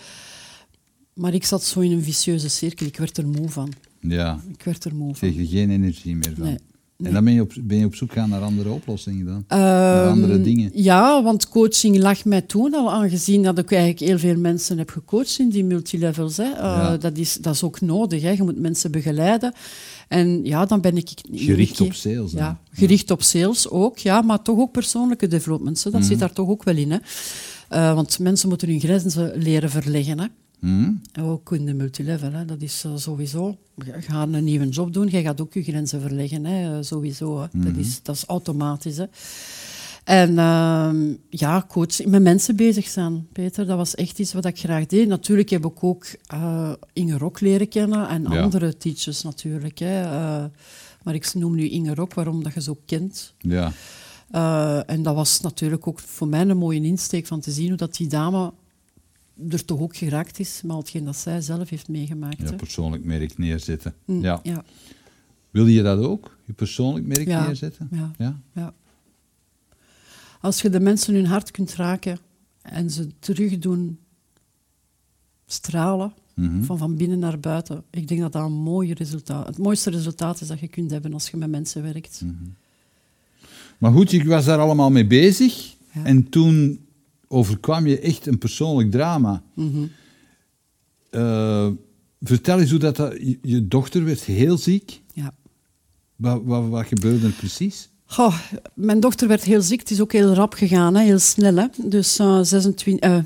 [1.18, 3.72] Maar ik zat zo in een vicieuze cirkel, ik werd er moe van.
[4.00, 4.40] Ja.
[4.52, 5.30] Ik werd er moe van.
[5.32, 6.44] Kreeg je geen energie meer van?
[6.44, 6.58] Nee.
[7.02, 9.44] En dan ben je, op, ben je op zoek gaan naar andere oplossingen dan?
[9.48, 10.70] naar Ehm, andere dingen?
[10.74, 14.90] Ja, want coaching lag mij toen al aangezien dat ik eigenlijk heel veel mensen heb
[14.90, 16.36] gecoacht in die multilevels.
[16.36, 16.44] Hè.
[16.44, 16.96] Uh, Ja.
[16.96, 18.22] dat, is, dat is ook nodig.
[18.22, 18.30] Hè.
[18.30, 19.52] Je moet mensen begeleiden.
[20.08, 21.08] En ja, dan ben ik...
[21.32, 22.32] Gericht ik- op sales?
[22.32, 25.84] Ja, gericht op sales ook, ja, maar toch ook persoonlijke developments.
[25.84, 25.90] hè.
[25.90, 26.08] Dat Mhm.
[26.08, 26.90] zit daar toch ook wel in.
[26.90, 26.98] Hè.
[27.68, 30.18] Eh, want mensen moeten hun grenzen leren verleggen.
[30.20, 30.26] Hè.
[30.60, 30.92] Hm?
[31.20, 32.44] Ook in de multilevel, hè.
[32.44, 33.56] dat is eh, sowieso.
[33.84, 36.76] Je gaat een nieuwe job doen, jij gaat ook je grenzen verleggen, hè.
[36.76, 37.40] eh, sowieso.
[37.40, 37.46] Hè.
[37.52, 38.96] dat, is, dat is automatisch.
[38.96, 39.04] Hè.
[40.04, 44.58] En ehm, ja, coach, met mensen bezig zijn, Peter, dat was echt iets wat ik
[44.58, 45.08] graag deed.
[45.08, 48.42] Natuurlijk heb ik ook eh, Inge Rok leren kennen en Ja.
[48.42, 49.78] andere teachers natuurlijk.
[49.78, 50.02] Hè.
[51.02, 53.34] Maar ik noem nu Inge Rok, waarom dat je ze ook kent.
[53.38, 53.72] Ja.
[54.86, 57.94] En dat was natuurlijk ook voor mij een mooie insteek van te zien hoe dat
[57.96, 58.52] die dame
[59.50, 62.48] er toch ook geraakt is, maar hetgeen dat zij zelf heeft meegemaakt.
[62.48, 63.94] ja, persoonlijk merk neerzetten.
[64.04, 64.40] Mm, Ja.
[64.42, 64.64] ja,
[65.50, 66.36] Wil je dat ook?
[66.44, 67.46] Je persoonlijk merk Ja.
[67.46, 67.88] neerzetten?
[67.90, 68.40] ja, Ja?
[68.52, 68.74] ja.
[70.40, 72.18] Als je de mensen hun hart kunt raken
[72.62, 73.98] en ze terug doen
[75.46, 76.62] stralen, Mhm.
[76.62, 80.40] van van binnen naar buiten, ik denk dat dat een mooi resultaat, het mooiste resultaat
[80.40, 82.20] is dat je kunt hebben als je met mensen werkt.
[82.24, 82.34] Mhm.
[83.78, 85.76] Maar goed, je was daar allemaal mee bezig.
[86.04, 86.86] En toen
[87.28, 89.42] overkwam je echt een persoonlijk drama.
[89.54, 89.86] Mhm.
[91.10, 91.68] Eh,
[92.20, 93.16] vertel eens hoe dat, dat...
[93.42, 95.02] Je, dochter werd heel ziek.
[95.12, 95.34] Ja.
[96.16, 97.88] Wat, wat, wat gebeurde er precies?
[98.04, 98.38] Goh,
[98.74, 99.80] mijn dochter werd heel ziek.
[99.80, 101.02] Het is ook heel rap gegaan, hè?
[101.02, 101.56] heel snel.
[101.56, 101.66] Hè?
[101.76, 103.18] Dus eh, 26, eh,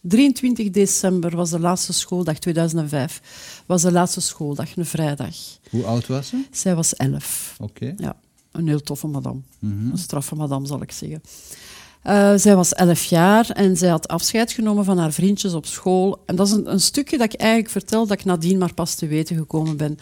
[0.00, 3.62] 23 december was de laatste schooldag, 2005.
[3.66, 5.34] Was de laatste schooldag, een vrijdag.
[5.70, 6.44] Hoe oud was ze?
[6.50, 7.56] Zij was 11.
[7.58, 7.94] Oké.
[7.96, 8.16] Ja,
[8.52, 9.40] een heel toffe madame.
[9.58, 9.90] Mhm.
[9.90, 11.22] Een straffe madame, zal ik zeggen.
[12.06, 16.22] Eh, zij was 11 jaar en zij had afscheid genomen van haar vriendjes op school.
[16.26, 18.94] En dat is een, een stukje dat ik eigenlijk vertel dat ik nadien maar pas
[18.94, 19.98] te weten gekomen ben.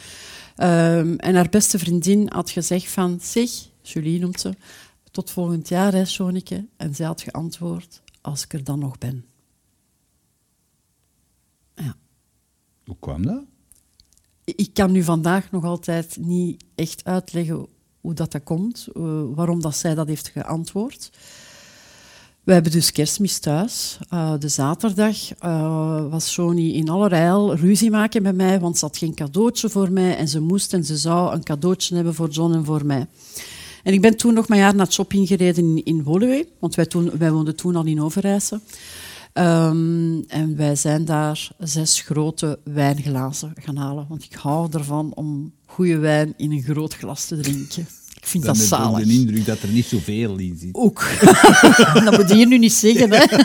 [0.57, 3.19] Ehm, en haar beste vriendin had gezegd van...
[3.23, 3.51] Zeg,
[3.83, 4.55] Julie noemt ze,
[5.11, 6.67] tot volgend jaar, hè, Jonike.
[6.77, 9.25] En zij had geantwoord, als ik er dan nog ben.
[11.75, 11.97] Ja.
[12.85, 13.45] Hoe kwam dat?
[14.45, 17.67] Ik kan nu vandaag nog altijd niet echt uitleggen
[18.01, 21.11] hoe dat, dat komt, eh, waarom dat zij dat heeft geantwoord.
[22.45, 23.99] We hebben dus kerstmis thuis.
[24.09, 28.97] Eh, de zaterdag eh, was Joni in allerijl ruzie maken met mij, want ze had
[28.97, 32.55] geen cadeautje voor mij en ze moest en ze zou een cadeautje hebben voor John
[32.55, 33.07] en voor mij.
[33.83, 36.75] En ik ben toen nog mijn jaar naar het shopping gereden in, in Woluwe, want
[36.75, 38.61] wij, toen, wij woonden toen al in Overijse.
[39.33, 44.07] Ehm, en wij zijn daar zes grote wijnglazen gaan halen.
[44.09, 47.87] Want ik hou ervan om goede wijn in een groot glas te drinken.
[48.25, 49.07] Ik vind Dan dat heb je ook zalig.
[49.07, 50.69] de indruk dat er niet zoveel in zit.
[50.75, 51.05] Ook.
[52.05, 53.25] dat moet je hier nu niet zeggen, hè.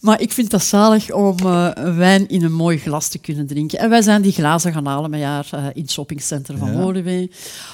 [0.00, 3.78] Maar ik vind dat zalig om eh, wijn in een mooi glas te kunnen drinken.
[3.78, 7.26] En wij zijn die glazen gaan halen met haar eh, in het shoppingcenter van Ja.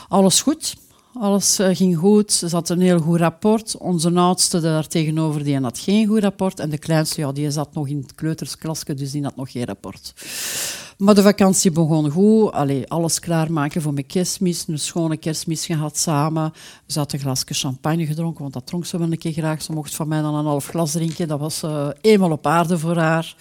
[0.08, 0.76] Alles goed.
[1.14, 2.32] Alles eh, ging goed.
[2.32, 3.76] Ze had een heel goed rapport.
[3.76, 6.60] Onze oudste daar tegenover, die had geen goed rapport.
[6.60, 9.64] En de kleinste, ja, die zat nog in het kleutersklasje, dus die had nog geen
[9.64, 10.12] rapport.
[10.98, 12.52] Maar de vakantie begon goed.
[12.52, 14.64] Allee, alles klaarmaken voor mijn kerstmis.
[14.68, 16.52] Een schone kerstmis gehad samen.
[16.86, 19.62] Ze had een glasje champagne gedronken, want dat dronk ze wel een keer graag.
[19.62, 21.28] Ze mocht van mij dan een half glas drinken.
[21.28, 23.36] Dat was eh, eenmaal op aarde voor haar.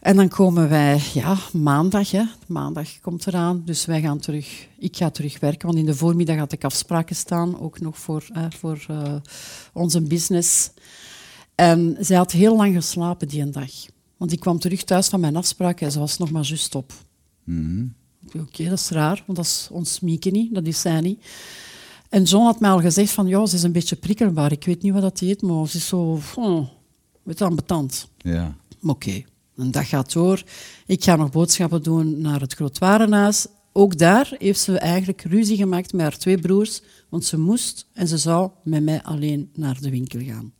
[0.00, 2.10] En dan komen wij, ja, maandag.
[2.10, 2.22] Hè.
[2.46, 4.66] Maandag komt eraan, dus wij gaan terug.
[4.78, 8.24] Ik ga terug werken, want in de voormiddag had ik afspraken staan, ook nog voor,
[8.32, 9.14] eh, voor eh,
[9.72, 10.70] onze business.
[11.54, 13.70] En zij had heel lang geslapen die een dag.
[14.20, 16.92] Want ik kwam terug thuis van mijn afspraak en ze was nog maar juist op.
[17.44, 17.86] Mhm.
[18.38, 21.24] Oké, dat is raar, want dat is ons Mieke niet, dat is zij niet.
[22.08, 24.52] En John had mij al gezegd van, ja, ze is een beetje prikkelbaar.
[24.52, 26.68] Ik weet niet wat dat heet, maar ze is zo, oh,
[27.22, 28.08] weet ambetant.
[28.18, 28.56] Ja.
[28.80, 29.22] Maar Oké,
[29.56, 30.42] een dag gaat door.
[30.86, 33.46] Ik ga nog boodschappen doen naar het grootwarenhuis.
[33.72, 38.08] Ook daar heeft ze eigenlijk ruzie gemaakt met haar twee broers, want ze moest en
[38.08, 40.52] ze zou met mij alleen naar de winkel gaan.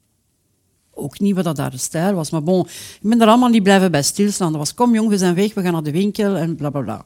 [1.01, 2.67] Ook niet wat dat daar de stijl was, maar bon,
[3.01, 4.51] ik ben er allemaal niet blijven bij stilstaan.
[4.51, 6.81] Dat was, kom jong, we zijn weg, we gaan naar de winkel en bla bla
[6.81, 7.05] bla.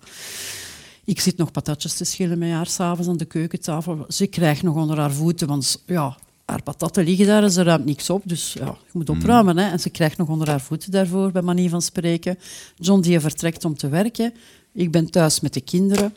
[1.04, 4.04] Ik zit nog patatjes te schillen met haar s'avonds aan de keukentafel.
[4.08, 7.84] Ze krijgt nog onder haar voeten, want ja, haar patatten liggen daar en ze ruimt
[7.84, 8.22] niks op.
[8.24, 9.56] Dus ja, je moet opruimen.
[9.56, 9.70] Hè.
[9.70, 12.38] En ze krijgt nog onder haar voeten daarvoor, bij manier van spreken.
[12.76, 14.34] John die vertrekt om te werken.
[14.72, 16.14] Ik ben thuis met de kinderen.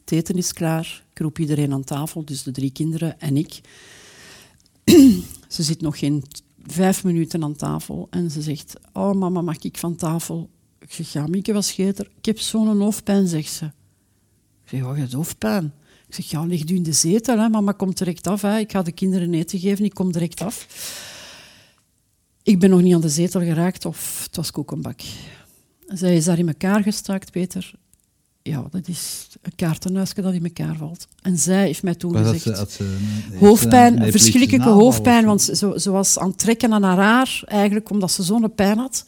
[0.00, 1.02] Het eten is klaar.
[1.12, 3.60] Ik roep iedereen aan tafel, dus de drie kinderen en ik.
[5.48, 6.24] Ze zit nog geen
[6.72, 10.50] vijf minuten aan tafel en ze zegt: Oh, mama, mag ik van tafel?
[10.78, 12.10] Ik zeg: Ja, Mieke, was scheter.
[12.18, 13.64] Ik heb zo'n hoofdpijn, zegt ze.
[13.64, 15.72] Ik zeg: Oh, je hebt hoofdpijn.
[16.08, 17.48] Ik zeg: Ja, ligt u in de zetel, hè?
[17.48, 18.42] mama komt direct af.
[18.42, 18.58] Hè?
[18.58, 20.66] Ik ga de kinderen eten geven, ik kom direct af.
[22.42, 25.00] Ik ben nog niet aan de zetel geraakt of het was koekenbak.
[25.86, 27.72] Zij is daar in elkaar gestakt, Peter.
[28.48, 31.08] Ja, dat is een kaartenhuisje dat in elkaar valt.
[31.22, 32.42] En zij heeft mij toen gezegd...
[32.42, 36.72] ze- had ze een- Hoofdpijn, een verschrikkelijke hoofdpijn, want ze, ze was aan het trekken
[36.72, 39.04] aan haar haar, eigenlijk omdat ze zo'n pijn had.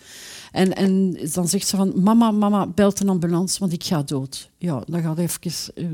[0.52, 4.50] En, en dan zegt ze van, mama, mama, belt een ambulance, want ik ga dood.
[4.58, 5.40] Ja, dan gaat even...
[5.74, 5.84] eh,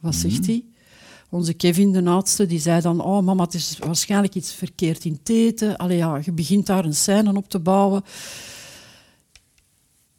[0.00, 0.64] wat zegt hij?
[1.30, 5.12] Onze Kevin, de oudste, die zei dan, oh mama, het is waarschijnlijk iets verkeerd in
[5.12, 5.76] het eten.
[5.76, 8.02] Allee, ja, je begint daar een scène op te bouwen.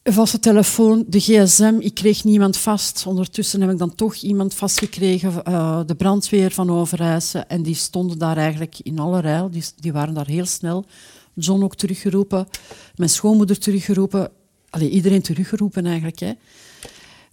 [0.10, 3.04] Vaste telefoon, de gsm, ik kreeg niemand vast.
[3.08, 7.40] Ondertussen heb ik dan toch iemand vastgekregen, eh, de brandweer van Overijse.
[7.40, 10.86] En die stonden daar eigenlijk in alle rij, die, die waren daar heel snel.
[11.34, 12.48] John ook teruggeroepen,
[12.96, 14.30] mijn schoonmoeder teruggeroepen.
[14.70, 16.20] Allee, iedereen teruggeroepen eigenlijk.
[16.20, 16.32] Hè.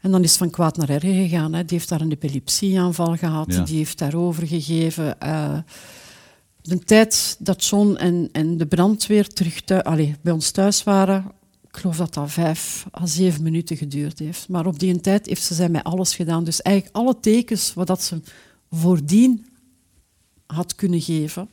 [0.01, 1.53] En dan is van kwaad naar erger gegaan.
[1.55, 1.65] Hè.
[1.65, 3.65] Die heeft daar een epilepsieaanval gehad, Ja.
[3.65, 5.21] die heeft daar overgegeven.
[5.21, 5.59] Eh,
[6.63, 11.33] de tijd dat John en, en de brandweer terug thu- allee, bij ons thuis waren,
[11.75, 14.49] ik geloof dat dat vijf à zeven minuten geduurd heeft.
[14.49, 16.45] Maar op die tijd heeft ze zij mij alles gedaan.
[16.45, 18.21] Dus eigenlijk alle tekens wat dat ze
[18.71, 19.47] voordien
[20.47, 21.49] had kunnen geven,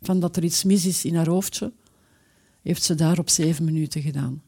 [0.00, 1.72] van dat er iets mis is in haar hoofdje,
[2.62, 4.42] heeft ze daar op zeven minuten gedaan.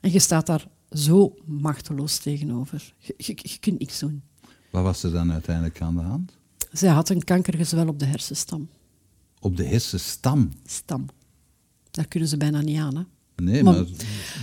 [0.00, 2.94] En je staat daar zo machteloos tegenover.
[2.98, 4.22] Je, je, je kunt niks doen.
[4.70, 6.38] Wat was er dan uiteindelijk aan de hand?
[6.72, 8.68] Zij had een kankergezwel op de hersenstam.
[9.40, 10.52] Op de hersenstam.
[10.64, 11.06] Stam.
[11.90, 12.96] Daar kunnen ze bijna niet aan.
[12.96, 13.02] Hè?
[13.42, 13.84] Nee, Maar- maar,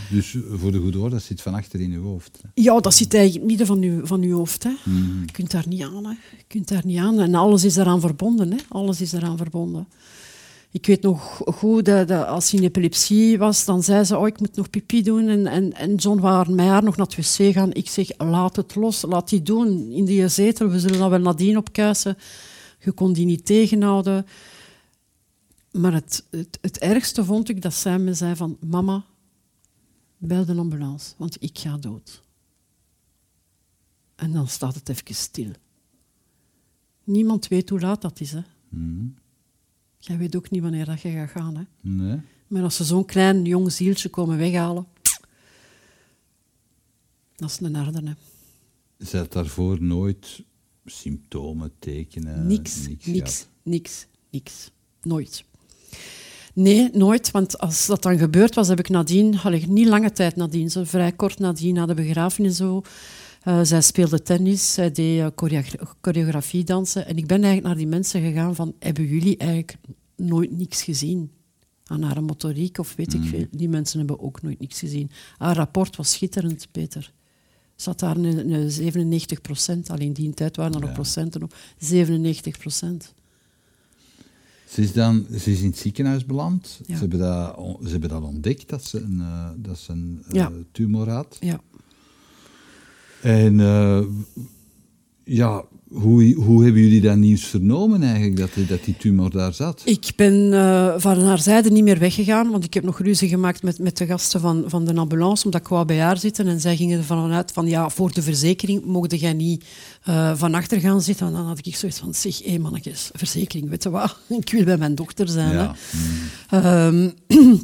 [0.09, 2.39] dus voor de goede orde, dat zit van achter in uw hoofd.
[2.41, 2.49] hè.
[2.61, 4.63] Ja, dat zit eigenlijk in het midden van uw, van uw hoofd.
[4.63, 4.69] Hè.
[5.25, 6.03] Je kunt daar niet aan.
[6.05, 6.09] Hè.
[6.09, 7.19] Je kunt daar niet aan.
[7.19, 8.51] En alles is eraan verbonden.
[8.51, 8.57] Hè.
[8.69, 9.87] Alles is eraan verbonden.
[10.71, 14.27] Ik weet nog goed dat, dat als hij in epilepsie was, dan zei ze, oh,
[14.27, 15.27] ik moet nog pipi doen.
[15.27, 17.73] En, en, en John wou met haar nog naar het wc gaan.
[17.73, 19.91] Ik zeg, laat het los, laat die doen.
[19.91, 22.17] In die zetel, we zullen dat wel nadien opkuisen.
[22.83, 24.25] Je kon die niet tegenhouden.
[25.75, 29.05] Maar het, het, het ergste vond ik dat zij me zei van, mama,
[30.17, 32.23] bel de ambulance, want ik ga dood.
[34.15, 35.51] En dan staat het even stil.
[37.03, 38.31] Niemand weet hoe laat dat is.
[38.31, 38.41] Hè.
[38.69, 39.07] Mhm.
[39.99, 41.55] Jij weet ook niet wanneer dat je gaat gaan.
[41.55, 41.63] Hè.
[41.81, 42.19] Nee.
[42.47, 44.87] Maar als ze zo'n klein jong zieltje komen weghalen,
[47.35, 48.01] dat is een harde.
[48.07, 48.13] Hè.
[49.05, 50.43] Ze had daarvoor nooit
[50.85, 52.47] symptomen, tekenen?
[52.47, 54.71] niks, niks, niks, niks.
[55.01, 55.45] Nooit.
[56.53, 57.31] Nee, nooit.
[57.31, 60.83] Want als dat dan gebeurd was, heb ik nadien, allee, niet lange tijd nadien, zo
[60.83, 62.81] vrij kort nadien, na de begrafenis zo,
[63.43, 67.07] eh, zij speelde tennis, zij deed eh, choreogra- choreografie dansen.
[67.07, 69.77] En ik ben eigenlijk naar die mensen gegaan van, hebben jullie eigenlijk
[70.15, 71.31] nooit niks gezien?
[71.85, 73.45] Aan haar motoriek of weet ik veel.
[73.51, 75.11] Die mensen hebben ook nooit niks gezien.
[75.37, 77.13] Haar rapport was schitterend, Peter.
[77.75, 80.95] Zat daar een, een 97 procent, alleen die tijd waren er nog Ja.
[80.95, 83.13] procenten op, 97 procent.
[84.75, 86.79] Ze is dan ze is in het ziekenhuis beland.
[86.85, 86.93] Ja.
[86.95, 90.47] Ze, hebben dat, ze hebben dat ontdekt, dat ze een, eh, dat ze een eh,
[90.71, 91.37] tumor had.
[91.39, 91.59] Ja.
[93.21, 94.03] En eh,
[95.23, 99.53] ja, hoe, hoe hebben jullie dat nieuws vernomen eigenlijk, dat die, dat die tumor daar
[99.53, 99.81] zat?
[99.85, 103.63] Ik ben eh, van haar zijde niet meer weggegaan, want ik heb nog ruzie gemaakt
[103.63, 106.47] met, met de gasten van, van de ambulance, omdat ik wou bij haar zitten.
[106.47, 109.65] En zij gingen ervan uit van, ja, voor de verzekering mocht jij niet
[110.03, 111.27] eh, van achter gaan zitten.
[111.27, 114.17] En dan had ik zoiets van, zeg, hé mannetjes, verzekering, weet je wat?
[114.39, 115.55] Ik wil bij mijn dochter zijn.
[115.57, 115.63] hè.
[115.63, 115.75] ja.
[116.49, 117.09] Ehm,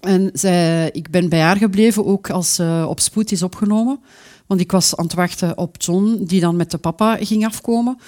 [0.00, 4.00] en zij, ik ben bij haar gebleven, ook als ze op spoed is opgenomen.
[4.48, 7.98] Want ik was aan het wachten op John, die dan met de papa ging afkomen.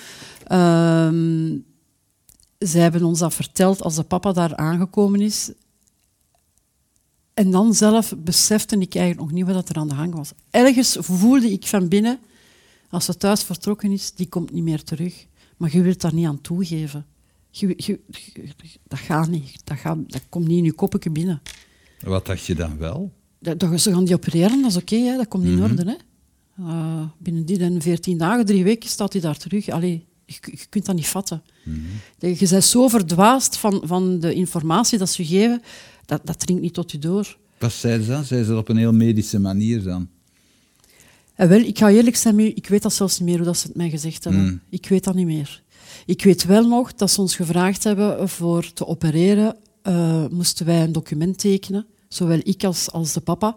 [0.46, 1.56] Ehm
[2.58, 5.50] zij hebben ons dat verteld als de papa daar aangekomen is.
[7.34, 10.32] En dan zelf besefte ik eigenlijk nog niet wat er aan de gang was.
[10.50, 12.18] Ergens voelde ik van binnen,
[12.90, 15.26] als ze thuis vertrokken is, die komt niet meer terug.
[15.56, 17.06] Maar je wilt daar niet aan toegeven.
[17.50, 18.48] Je, je- je-
[18.88, 19.60] dat gaat niet.
[19.64, 21.42] Dat, gaat, dat komt niet in je koppetje binnen.
[22.00, 23.12] Wat dacht je dan wel?
[23.38, 25.84] Dat, dat, ze gaan die opereren, dat is oké, dat komt in orde.
[25.90, 25.96] Hè.
[26.66, 29.68] Eh, binnen die en 14 dagen, drie weken, staat hij daar terug.
[29.68, 31.42] Allee, je, je kunt dat niet vatten.
[32.18, 35.62] Je je bent zo verdwaasd van, van de informatie dat ze geven,
[36.06, 37.38] dat, dat dringt niet tot je door.
[37.58, 38.24] Wat zei ze dan?
[38.24, 40.08] Zei ze dat op een heel medische manier dan?
[41.34, 43.46] En wel, ik ga eerlijk zijn, met u, ik weet dat zelfs niet meer hoe
[43.46, 44.42] dat ze het mij gezegd hebben.
[44.42, 44.60] Mm.
[44.68, 45.62] Ik weet dat niet meer.
[46.06, 50.82] Ik weet wel nog dat ze ons gevraagd hebben voor te opereren, eh, moesten wij
[50.82, 53.56] een document tekenen, zowel ik als, als de papa.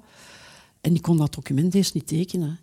[0.81, 2.59] En ik kon dat document eerst niet tekenen.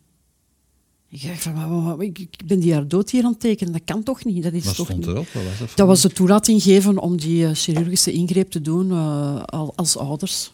[1.12, 3.72] Ik dacht van, maar, ik, ben die haar dood hier aan het tekenen.
[3.72, 4.42] Dat kan toch niet?
[4.42, 5.08] Dat is Wat toch stond niet.
[5.08, 5.28] erop?
[5.32, 8.92] Wat was dat was de toelating geven om die eh, chirurgische ingreep te doen
[9.46, 10.50] al, als ouders.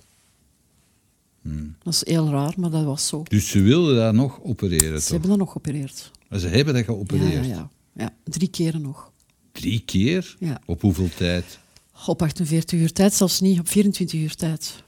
[1.43, 1.77] Hmm.
[1.83, 3.23] Dat is heel raar, maar dat was zo.
[3.29, 5.11] Dus ze wilden daar nog opereren, Ze toch?
[5.11, 6.11] hebben dat nog geopereerd.
[6.29, 7.45] Maar Ze hebben dat geopereerd.
[7.47, 7.71] ja, ja.
[7.97, 9.11] ja, drie keren nog.
[9.53, 10.37] Drie keer?
[10.39, 10.61] Ja.
[10.67, 11.59] Op hoeveel tijd?
[12.07, 13.59] Op 48 uur tijd, zelfs niet.
[13.59, 14.85] Op 24 uur tijd.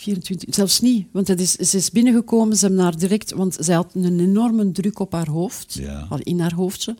[0.00, 3.74] 24, zelfs niet, want het is, ze is binnengekomen, ze hebben haar direct, want zij
[3.74, 6.06] had een enorme druk op haar hoofd, Ja.
[6.08, 6.96] al in haar hoofdje.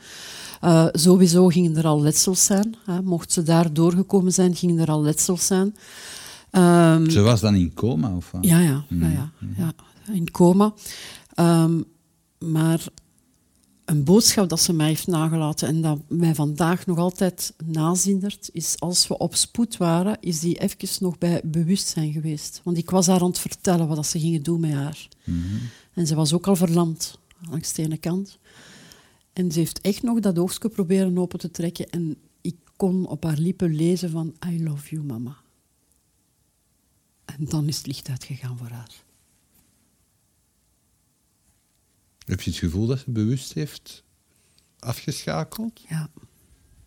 [0.61, 2.75] Eh, sowieso gingen er al letsels zijn.
[2.85, 3.03] Hè.
[3.03, 5.77] Mocht ze daar doorgekomen zijn, gingen er al letsels zijn.
[6.51, 8.45] Ehm, Ze was dan in coma of wat?
[8.45, 9.73] ja, ja, ja, ja, ja,
[10.13, 10.73] in coma.
[11.35, 11.81] Ehm,
[12.39, 12.81] maar
[13.89, 18.81] een boodschap dat ze mij heeft nagelaten en dat mij vandaag nog altijd nazindert, is
[18.81, 22.61] als we op spoed waren, is die even nog bij bewustzijn geweest.
[22.65, 25.09] Want ik was haar aan het vertellen wat ze gingen doen met haar.
[25.93, 27.19] En ze was ook al verlamd,
[27.51, 28.39] langs de ene kant.
[29.33, 33.25] En ze heeft echt nog dat oogstje proberen open te trekken en ik kon op
[33.25, 35.37] haar lippen lezen van I love you, mama.
[37.25, 39.07] En dan is het licht uitgegaan voor haar.
[42.29, 44.05] Heb je het gevoel dat ze bewust heeft
[44.79, 45.81] afgeschakeld?
[45.89, 46.11] Ja.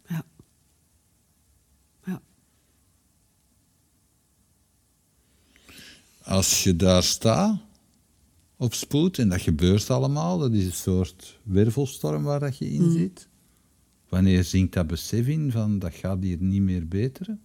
[0.07, 0.23] Ja.
[2.05, 2.21] Ja.
[6.23, 7.59] Als je daar staat
[8.57, 12.81] op spoed en dat gebeurt allemaal, dat is een soort wervelstorm waar dat je in
[12.83, 12.91] Mm.
[12.91, 13.27] zit.
[14.09, 17.41] Wanneer zinkt dat besef in van dat gaat hier niet meer beteren?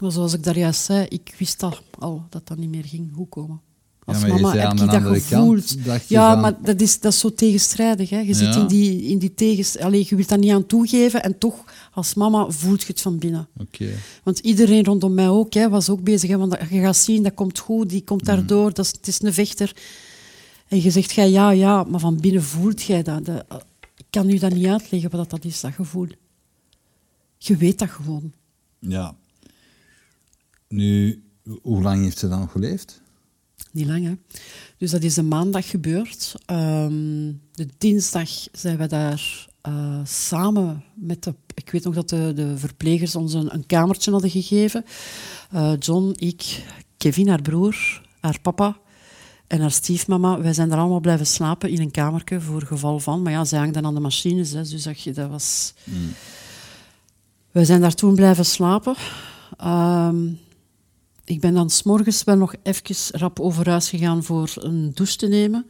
[0.00, 3.12] Maar zoals ik daar juist zei, ik wist al, al dat dat niet meer ging
[3.14, 3.60] goed komen.
[4.04, 5.76] Als mama heb ik dat gevoeld.
[6.08, 8.10] ja, van- maar dat is, dat is zo tegenstrijdig.
[8.10, 8.18] Hè.
[8.20, 9.78] Je zit in die, in die tegens...
[9.78, 13.18] Allee, je wilt dat niet aan toegeven en toch, als mama, voelt je het van
[13.18, 13.48] binnen.
[14.22, 16.30] Want iedereen rondom mij ook hè, was ook bezig.
[16.30, 18.26] Hè, want je gaat zien, dat komt goed, die komt Mm.
[18.26, 19.72] daardoor, dat is, het is een vechter.
[20.68, 23.28] En je zegt, jij ja, ja, maar van binnen voelt jij dat.
[23.96, 26.06] Ik kan u dat niet uitleggen wat dat is, dat gevoel.
[27.38, 28.32] Je weet dat gewoon.
[28.78, 29.14] Ja.
[30.68, 31.22] Nu,
[31.62, 33.02] hoe lang heeft ze dan geleefd?
[33.74, 34.14] Niet lang, hè.
[34.78, 36.34] Dus dat is de maandag gebeurd.
[36.46, 41.34] Ehm, de dinsdag zijn we daar eh, samen met de...
[41.54, 44.84] Ik weet nog dat de, de verplegers ons een, een kamertje hadden gegeven.
[45.50, 46.64] Eh, John, ik,
[46.96, 48.76] Kevin, haar broer, haar papa
[49.46, 50.40] en haar stiefmama.
[50.40, 53.22] Wij zijn daar allemaal blijven slapen in een kamertje voor geval van.
[53.22, 55.74] Maar ja, zij hangden aan de machines, hè, dus dat, dat was...
[57.50, 58.94] Wij zijn daar toen blijven slapen.
[59.56, 60.32] Ehm,
[61.24, 65.26] ik ben dan s'morgens wel nog even rap over huis gegaan voor een douche te
[65.26, 65.66] nemen.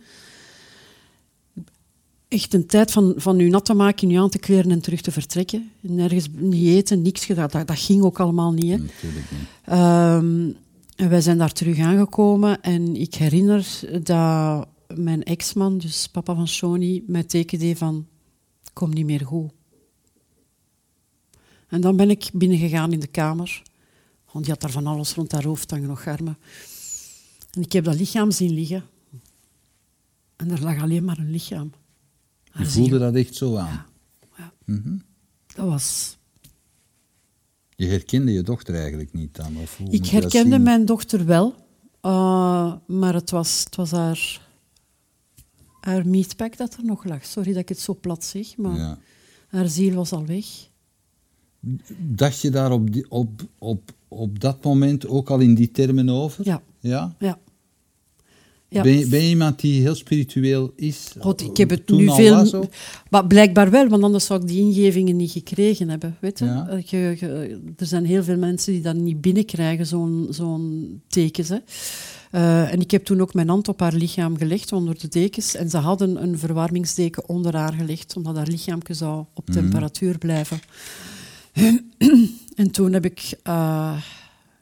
[2.28, 5.00] Echt een tijd van, van u nat te maken, u aan te kleren en terug
[5.00, 5.70] te vertrekken.
[5.80, 7.48] Nergens niet eten, niks gedaan.
[7.48, 8.70] Dat, dat ging ook allemaal niet.
[8.70, 8.76] Hè.
[8.76, 9.48] Natuurlijk niet.
[9.64, 10.50] Ehm,
[10.96, 16.48] en wij zijn daar terug aangekomen en ik herinner dat mijn ex-man, dus papa van
[16.48, 18.06] Shoni, mij teken deed van
[18.72, 19.50] kom niet meer goed.
[21.68, 23.62] En dan ben ik binnengegaan in de kamer,
[24.34, 26.38] want die had daar van alles rond haar hoofd hangen, nog garmen.
[27.50, 28.84] En ik heb dat lichaam zien liggen.
[30.36, 31.72] En er lag alleen maar een lichaam.
[32.44, 32.98] Je Haar voelde ziel.
[32.98, 33.86] dat echt zo aan.
[34.36, 34.52] Ja.
[34.64, 34.96] Mhm.
[35.54, 36.16] Dat was
[37.76, 39.56] Je herkende je dochter eigenlijk niet dan?
[39.56, 41.54] Of hoe Ik je herkende mijn dochter wel,
[42.00, 44.48] eh, maar het was, het was haar,
[45.80, 47.24] haar meatpack dat er nog lag.
[47.24, 48.98] Sorry dat ik het zo plat zeg, maar Ja.
[49.48, 50.46] haar ziel was al weg.
[51.98, 56.08] Dacht je daar op, die, op, op, op dat moment ook al in die termen
[56.08, 56.44] over?
[56.44, 57.14] Ja, Ja?
[57.18, 57.38] ja.
[58.68, 58.82] ja.
[58.82, 61.12] Ben, je, ben je iemand die heel spiritueel is?
[61.18, 62.68] God, ik heb het Toen nu veel...
[63.10, 66.16] Maar blijkbaar wel, want anders zou ik die ingevingen niet gekregen hebben.
[66.20, 66.44] Weet je?
[66.44, 66.68] Ja.
[66.68, 71.48] Eh, je- je- er zijn heel veel mensen die dat niet binnenkrijgen, zo'n zo'n tekens.
[71.48, 71.58] Hè.
[72.30, 75.54] Eh, en ik heb toen ook mijn hand op haar lichaam gelegd, onder de dekens.
[75.54, 80.58] En ze hadden een verwarmingsdeken onder haar gelegd, omdat haar lichaam zou op temperatuur blijven.
[82.54, 84.02] En toen heb ik eh,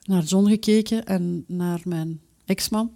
[0.03, 2.91] naar John gekeken en naar mijn ex-man.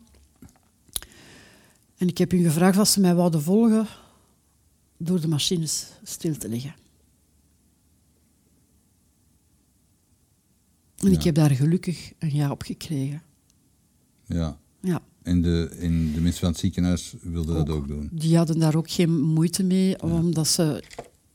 [1.97, 3.87] En ik heb hun gevraagd of ze mij wouden volgen
[4.97, 6.75] door de machines stil te leggen.
[10.97, 13.21] En ik heb daar gelukkig een ja op gekregen.
[14.25, 14.59] Ja.
[14.81, 18.09] Ja, En de, en de mensen van het ziekenhuis wilden dat ook doen?
[18.11, 20.83] die hadden daar ook geen moeite mee, omdat ze...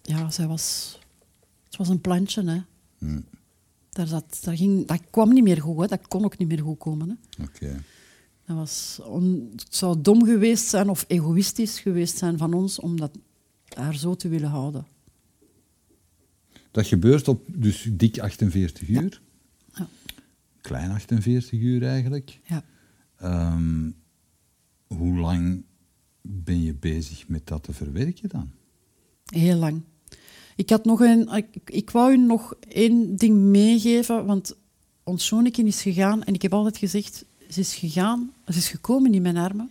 [0.03, 0.99] Ja, zij was...
[1.83, 2.61] Was een plantje, hè.
[2.99, 3.20] Hm.
[3.91, 5.87] Daar zat, daar ging, dat kwam niet meer goed, hè.
[5.87, 7.45] Dat kon ook niet meer goed komen, hè.
[7.45, 7.83] Oké.
[8.47, 12.97] Dat was on- het zou dom geweest zijn of egoïstisch geweest zijn van ons om
[13.01, 13.18] dat,
[13.74, 14.87] haar zo te willen houden.
[16.70, 19.20] Dat gebeurt op dus dik 48 uur.
[19.74, 19.89] Ja.
[20.61, 22.41] Klein 48 uur eigenlijk.
[22.45, 22.64] Ja.
[23.16, 23.91] Ehm,
[24.87, 25.64] hoe lang
[26.20, 28.51] ben je bezig met dat te verwerken dan?
[29.24, 29.83] Heel lang.
[30.63, 34.57] Ik, had nog een, ik, ik wou u nog één ding meegeven, want
[35.05, 39.15] ons zoontje is gegaan en ik heb altijd gezegd, ze is gegaan, ze is gekomen
[39.15, 39.71] in mijn armen,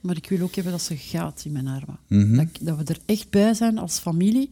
[0.00, 1.98] maar ik wil ook hebben dat ze gaat in mijn armen.
[2.06, 2.36] Mhm.
[2.36, 4.50] dat, dat we er echt bij zijn als familie.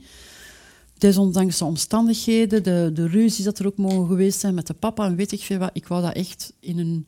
[0.98, 5.06] Desondanks de omstandigheden, de, de ruzies dat er ook mogen geweest zijn met de papa
[5.06, 5.70] en weet ik veel wat.
[5.72, 7.06] Ik wou dat echt in een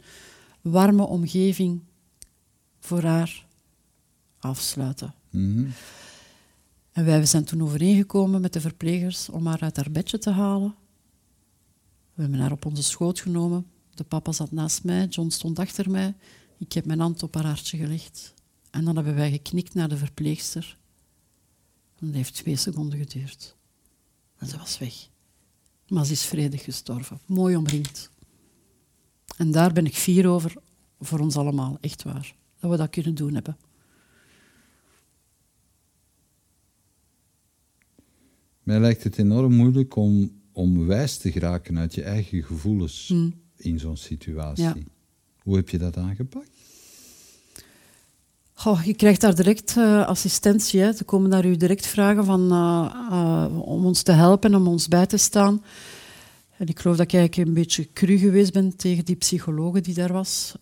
[0.61, 1.81] warme omgeving
[2.81, 3.47] voor haar
[4.39, 5.15] afsluiten.
[5.31, 5.65] Mhm.
[6.93, 10.75] En wij zijn toen overeengekomen met de verplegers om haar uit haar bedje te halen.
[12.15, 13.67] We hebben haar op onze schoot genomen.
[13.95, 16.15] De papa zat naast mij, John stond achter mij.
[16.59, 18.35] Ik heb mijn hand op haar hartje gelegd.
[18.71, 20.79] En dan hebben wij geknikt naar de verpleegster.
[21.99, 23.57] Dat heeft twee seconden geduurd.
[24.37, 25.09] En ze was weg.
[25.89, 27.21] Maar ze is vredig gestorven.
[27.27, 28.11] Mooi omringd.
[29.37, 30.55] En daar ben ik fier over,
[31.01, 32.35] voor ons allemaal, echt waar.
[32.61, 33.57] Dat we dat kunnen doen hebben.
[38.63, 43.35] Mij lijkt het enorm moeilijk om, om wijs te geraken uit je eigen gevoelens Hmm.
[43.57, 44.65] in zo'n situatie.
[44.65, 44.75] Ja.
[45.43, 46.51] Hoe heb je dat aangepakt?
[48.63, 50.81] Goh, je krijgt daar direct eh, assistentie.
[50.81, 50.93] Hè.
[50.93, 54.89] Ze komen naar u direct vragen van, eh, eh, om ons te helpen, om ons
[54.89, 55.65] bij te staan.
[56.57, 59.95] En ik geloof dat ik eigenlijk een beetje cru geweest ben tegen die psychologe die
[59.95, 60.55] daar was.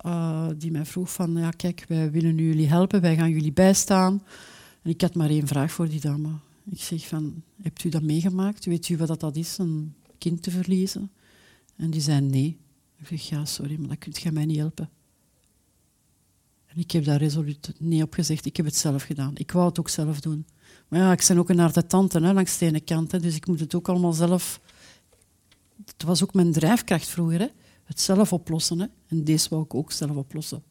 [0.56, 4.22] die mij vroeg van, ja kijk, wij willen jullie helpen, wij gaan jullie bijstaan.
[4.82, 6.28] En ik had maar één vraag voor die dame.
[6.70, 8.64] Ik zeg van, hebt u dat meegemaakt?
[8.64, 11.10] Weet u wat dat, is, een kind te verliezen?
[11.76, 12.58] En die zei nee.
[12.96, 14.90] Ik zeg, ja, sorry, maar dat kunt jij mij niet helpen.
[16.66, 18.46] En ik heb daar resoluut nee op gezegd.
[18.46, 19.32] Ik heb het zelf gedaan.
[19.36, 20.46] Ik wou het ook zelf doen.
[20.88, 23.12] Maar ja, ik ben ook een harde tante hè, langs de ene kant.
[23.12, 24.60] Hè, dus ik moet het ook allemaal zelf...
[25.84, 27.40] Het was ook mijn drijfkracht vroeger.
[27.40, 27.46] Hè.
[27.84, 28.78] Het zelf oplossen.
[28.78, 28.86] Hè.
[29.06, 30.62] En deze wou ik ook zelf oplossen.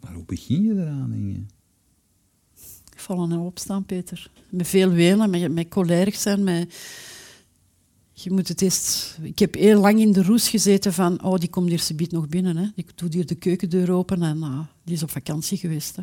[0.00, 1.44] Maar hoe begin je eraan, Inge?
[3.06, 4.30] Vallen en opstaan, Peter.
[4.48, 6.74] Met veel wenen, met, met zijn, met...
[8.12, 9.18] Je moet het eerst...
[9.22, 11.22] Ik heb heel lang in de roes gezeten van...
[11.22, 12.56] Oh, die komt hier subiet nog binnen.
[12.56, 12.66] Hè.
[12.74, 15.96] Die doet hier de keukendeur open en ah, die is op vakantie geweest.
[15.96, 16.02] Hè.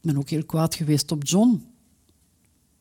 [0.00, 1.66] ben ook heel kwaad geweest op John.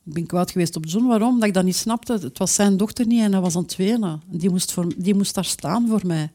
[0.03, 1.05] Ik ben kwaad geweest op John.
[1.05, 1.39] Waarom?
[1.39, 2.13] Dat ik dat niet snapte.
[2.13, 4.19] Het was zijn dochter niet en hij was aan het.
[4.27, 6.31] Die moest, voor, die moest daar staan voor mij.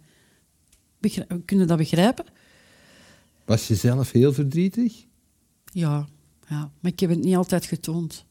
[0.99, 2.25] Begrijp, kun je dat begrijpen?
[3.53, 4.93] Was je zelf heel verdrietig?
[5.73, 6.07] Ja,
[6.49, 8.25] ja, maar ik heb het niet altijd getoond.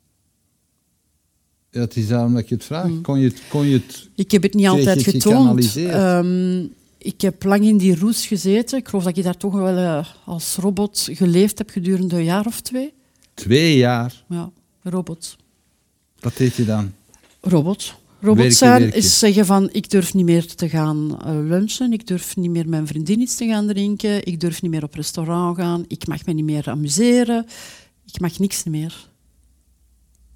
[1.70, 3.02] Ja, het is daarom dat je het vraag.
[3.02, 4.10] Kon, je het, kon je het...
[4.16, 5.76] Ik heb het niet altijd getoond.
[5.76, 6.66] Ehm,
[6.98, 8.78] ik heb lang in die roes gezeten.
[8.78, 12.46] Ik geloof dat ik daar toch wel eh, als robot geleefd heb gedurende een jaar
[12.46, 12.94] of twee.
[13.34, 14.24] Twee jaar.
[14.30, 14.52] Ja,
[14.82, 15.38] robot.
[16.20, 16.94] Wat deed je dan?
[17.42, 17.96] Robot.
[18.22, 18.98] Robot Werken, zijn werken.
[18.98, 22.70] is zeggen van ik durf niet meer te gaan eh, lunchen, ik durf niet meer
[22.70, 26.26] mijn vriendin iets te gaan drinken, ik durf niet meer op restaurant gaan, ik mag
[26.26, 27.46] me niet meer amuseren,
[28.06, 29.10] ik mag niks meer.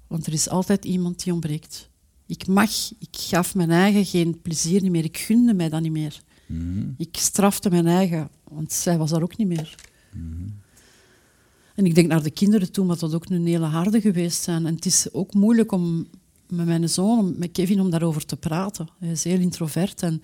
[0.06, 1.90] Want er is altijd iemand die ontbreekt.
[2.26, 5.92] Ik mag, ik gaf mijn eigen geen plezier niet meer, ik gunde mij dat niet
[5.92, 6.20] meer.
[6.46, 6.88] Mhm.
[6.96, 9.74] Ik strafte mijn eigen, want zij was daar ook niet meer.
[11.74, 14.66] En ik denk naar de kinderen toe, maar dat ook een hele harde geweest zijn.
[14.66, 16.06] En het is ook moeilijk om
[16.48, 18.88] met mijn zoon, met Kevin, om daarover te praten.
[18.98, 20.22] Hij is heel introvert en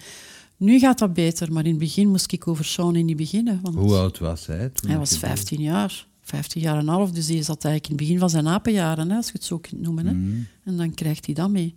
[0.57, 3.61] nu gaat dat beter, maar in het begin moest ik over Sean niet beginnen.
[3.63, 4.69] Want Hoe oud was hij?
[4.69, 5.37] toen hij was gebeurde?
[5.37, 6.07] 15 jaar.
[6.21, 9.11] 15 jaar en een half, dus hij zat eigenlijk in het begin van zijn apenjaren,
[9.11, 10.07] hè, als je het zo kunt noemen.
[10.07, 10.13] Hè.
[10.13, 10.41] Mhm.
[10.65, 11.75] En dan krijgt hij dat mee.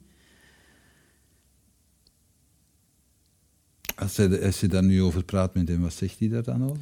[3.96, 6.64] Als je, als je daar nu over praat met hem, wat zegt hij daar dan
[6.64, 6.80] over?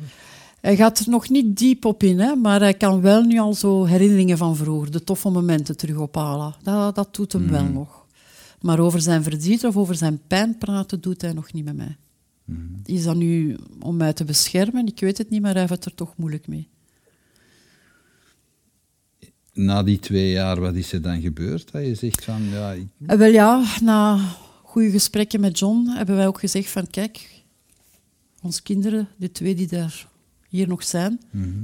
[0.64, 3.54] Hij gaat er nog niet diep op in, hè, maar hij kan wel nu al
[3.54, 6.56] zo herinneringen van vroeger, de toffe momenten terug ophalen.
[6.62, 8.06] Dat, dat doet hem wel nog.
[8.62, 11.98] Maar over zijn verdriet of over zijn pijn praten doet hij nog niet met mij.
[12.86, 14.88] Is dat nu om mij te beschermen?
[14.88, 16.68] Ik weet het niet, maar hij heeft het er toch moeilijk mee.
[19.54, 21.72] Na die twee jaar, wat is er dan gebeurd?
[21.72, 24.18] Dat je zegt van, ja, ik- Eh, wel ja, na
[24.64, 27.44] goede gesprekken met John hebben wij ook gezegd van kijk,
[28.42, 30.08] onze kinderen, de twee die daar
[30.54, 31.20] hier nog zijn,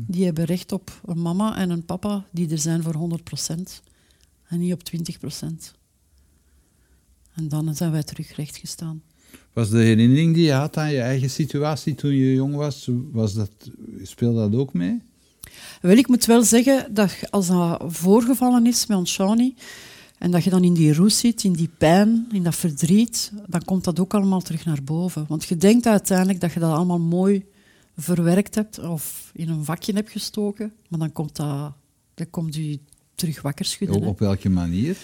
[0.07, 3.19] die hebben recht op een mama en een papa die er zijn voor
[3.53, 3.53] 100%
[4.47, 5.45] en niet op 20%.
[7.33, 9.01] En dan zijn wij terug recht gestaan.
[9.53, 13.33] was de herinnering die je had aan je eigen situatie toen je jong was, was
[13.33, 13.51] dat,
[14.03, 15.01] speelde dat ook mee?
[15.81, 19.55] Wel, ik moet wel zeggen dat als dat voorgevallen is met ons Shawnee,
[20.17, 23.63] en dat je dan in die roes zit, in die pijn, in dat verdriet, dan
[23.63, 25.25] komt dat ook allemaal terug naar boven.
[25.27, 27.45] Want je denkt uiteindelijk dat je dat allemaal mooi
[28.01, 31.73] verwerkt hebt of in een vakje hebt gestoken, maar dan komt dat,
[32.13, 32.79] dat komt u
[33.15, 34.03] terug wakker schudden.
[34.03, 34.97] Op welke manier?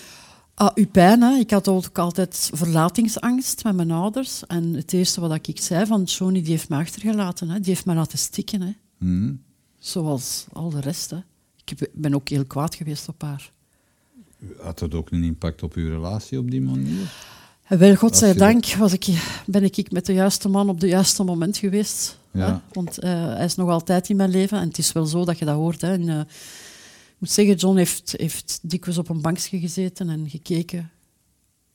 [0.54, 1.38] Ah, uw pijn, hè.
[1.38, 4.46] Ik had ook altijd verlatingsangst met mijn ouders.
[4.46, 7.50] En het eerste wat ik zei van Johnny, die heeft me achtergelaten.
[7.50, 7.60] Hè.
[7.60, 8.62] Die heeft me laten stikken.
[8.62, 8.72] Hè.
[8.98, 9.42] Hmm.
[9.80, 11.10] Zoals al de rest.
[11.10, 11.18] Hè.
[11.66, 13.52] Ik ben ook heel kwaad geweest op haar.
[14.62, 17.14] Had dat ook een impact op uw relatie op die manier?
[17.68, 19.06] Wel, godzijdank was ik,
[19.46, 22.20] ben ik met de juiste man op het juiste moment geweest.
[22.32, 22.48] Ja.
[22.48, 22.74] Hè?
[22.74, 24.60] Want uh, hij is nog altijd in mijn leven.
[24.60, 25.82] En het is wel zo dat je dat hoort.
[25.82, 25.92] Hè?
[25.92, 30.92] En, uh, ik moet zeggen, John heeft, heeft dikwijls op een bankje gezeten en gekeken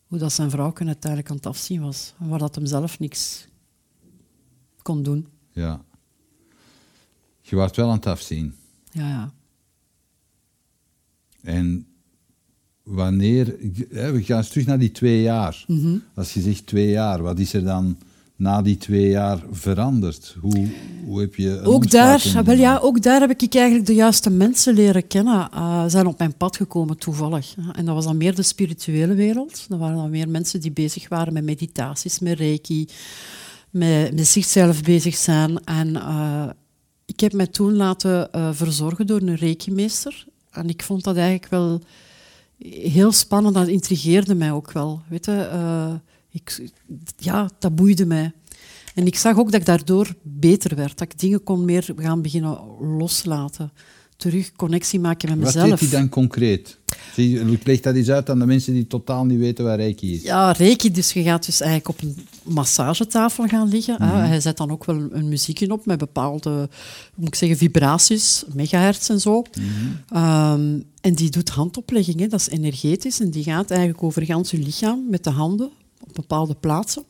[0.07, 2.15] hoe dat zijn vrouw uiteindelijk aan het afzien was.
[2.19, 3.47] En waar dat hem zelf niks
[4.83, 5.27] kon doen.
[5.53, 5.85] Ja.
[7.41, 8.55] Je was wel aan het afzien.
[8.91, 9.33] Ja, ja.
[11.43, 11.87] En
[12.91, 13.57] wanneer...
[13.91, 15.65] We gaan eens terug naar die twee jaar.
[15.67, 15.97] Mhm.
[16.15, 17.97] Als je zegt twee jaar, wat is er dan
[18.37, 20.37] na die twee jaar veranderd?
[20.41, 20.69] Hoe,
[21.05, 21.61] hoe heb je...
[21.63, 25.49] Ook daar, wel ja, ook daar heb ik eigenlijk de juiste mensen leren kennen.
[25.55, 27.55] Uh, zijn op mijn pad gekomen toevallig.
[27.73, 29.65] En dat was dan meer de spirituele wereld.
[29.69, 32.89] Dat waren dan meer mensen die bezig waren met meditaties, met reiki,
[33.71, 35.65] met, met zichzelf bezig zijn.
[35.65, 36.49] En uh,
[37.05, 40.27] ik heb mij toen laten uh, verzorgen door een reiki-meester.
[40.51, 41.81] En ik vond dat eigenlijk wel
[42.69, 43.55] heel spannend.
[43.55, 45.03] Dat intrigeerde mij ook wel.
[45.09, 45.95] Weet je, uh,
[46.31, 46.71] ik,
[47.17, 48.33] ja, dat boeide mij.
[48.95, 50.99] En ik zag ook dat ik daardoor beter werd.
[50.99, 53.73] Dat ik dingen kon meer gaan beginnen loslaten.
[54.17, 55.71] Terug connectie maken met mezelf.
[55.71, 56.79] Wat deed hij dan concreet?
[57.65, 60.23] Leg dat eens uit aan de mensen die totaal niet weten waar Reiki is.
[60.23, 63.97] Ja, Reiki, dus je gaat dus eigenlijk op een massagetafel gaan liggen.
[63.99, 64.19] Mm -hmm.
[64.19, 66.69] Hij zet dan ook wel een muziekje op met bepaalde,
[67.15, 69.37] moet ik zeggen, vibraties, megahertz en zo.
[69.41, 69.65] Mm
[70.09, 70.23] -hmm.
[70.23, 73.21] um, en die doet handopleggingen, dat is energetisch.
[73.21, 75.71] En die gaat eigenlijk over gans je lichaam met de handen
[76.01, 77.05] op bepaalde plaatsen.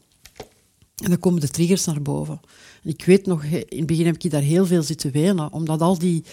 [1.02, 2.40] En dan komen de triggers naar boven.
[2.82, 5.80] En ik weet nog, in het begin heb ik daar heel veel zitten wenen, omdat
[5.80, 6.24] al die,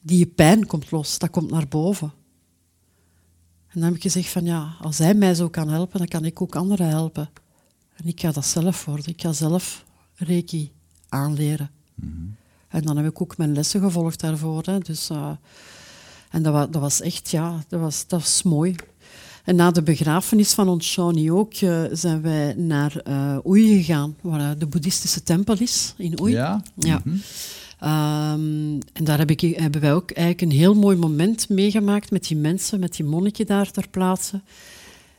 [0.00, 2.12] die pijn komt los, dat komt naar boven.
[3.76, 6.24] En dan heb ik gezegd van ja, als hij mij zo kan helpen, dan kan
[6.24, 7.28] ik ook anderen helpen.
[7.96, 9.06] En ik ga dat zelf worden.
[9.06, 10.72] Ik ga zelf Reiki
[11.08, 11.70] aanleren.
[11.94, 12.36] Mm -hmm.
[12.68, 14.62] En dan heb ik ook mijn lessen gevolgd daarvoor.
[14.64, 14.78] Hè.
[14.78, 15.30] Dus, uh,
[16.30, 18.74] en dat was, dat was echt, ja, dat was, dat was mooi.
[19.44, 24.16] En na de begrafenis van ons Shawnee ook, uh, zijn wij naar uh, Oei gegaan,
[24.20, 26.32] waar de boeddhistische tempel is, in Oei.
[26.32, 26.62] Ja?
[26.74, 27.00] ja.
[27.04, 27.22] Mm -hmm.
[27.80, 32.28] Um, en daar heb ik, hebben wij ook eigenlijk een heel mooi moment meegemaakt met
[32.28, 34.40] die mensen, met die monniken daar ter plaatse.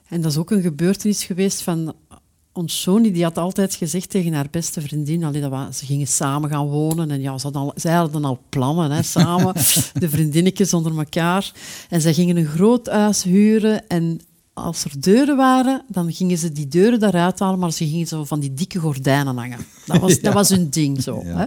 [0.08, 1.96] En dat is ook een gebeurtenis geweest van
[2.58, 6.08] ons Shoni, die had altijd gezegd tegen haar beste vriendin, allee, dat was, ze gingen
[6.08, 9.54] samen gaan wonen en ja, ze hadden al, zij hadden al plannen, hè, samen,
[9.94, 11.52] de vriendinnetjes onder elkaar.
[11.90, 14.22] En zij gingen een groot huis huren en
[14.58, 18.24] als er deuren waren, dan gingen ze die deuren daaruit halen, maar ze gingen zo
[18.24, 19.60] van die dikke gordijnen hangen.
[19.86, 20.22] Dat was, ja.
[20.22, 21.22] dat was hun ding zo.
[21.24, 21.38] Ja.
[21.38, 21.46] Hè.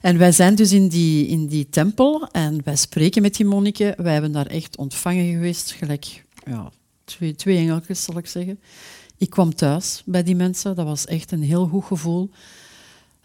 [0.00, 3.94] En wij zijn dus in die, in die tempel en wij spreken met die monniken.
[4.02, 6.70] Wij hebben daar echt ontvangen geweest, gelijk ja,
[7.04, 8.60] twee, twee engeltjes, zal ik zeggen.
[9.16, 12.30] Ik kwam thuis bij die mensen, dat was echt een heel goed gevoel.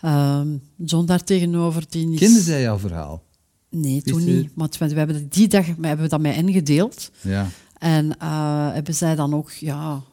[0.06, 2.20] Um, John daar tegenover, die is...
[2.20, 3.24] Kende zij jouw verhaal?
[3.70, 4.52] Nee, toen niet.
[4.56, 7.12] Want we hebben die dag we hebben dat met hen gedeeld.
[7.22, 7.50] Ja.
[7.86, 10.04] En uh, hebben zij dan ook ja,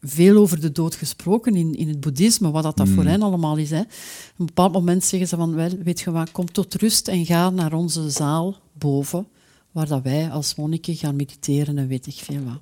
[0.00, 2.94] veel over de dood gesproken in, in het boeddhisme, wat dat, dat Mm.
[2.94, 3.70] voor hen allemaal is.
[3.70, 3.80] Hè.
[3.80, 3.86] Op
[4.36, 7.50] een bepaald moment zeggen ze van, wel, weet je wat, kom tot rust en ga
[7.50, 9.26] naar onze zaal boven,
[9.70, 12.60] waar dat wij als monniken gaan mediteren en weet ik veel wat.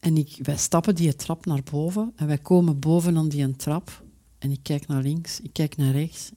[0.00, 4.02] En ik, wij stappen die trap naar boven en wij komen boven aan die trap
[4.38, 6.30] en ik kijk naar links, ik kijk naar rechts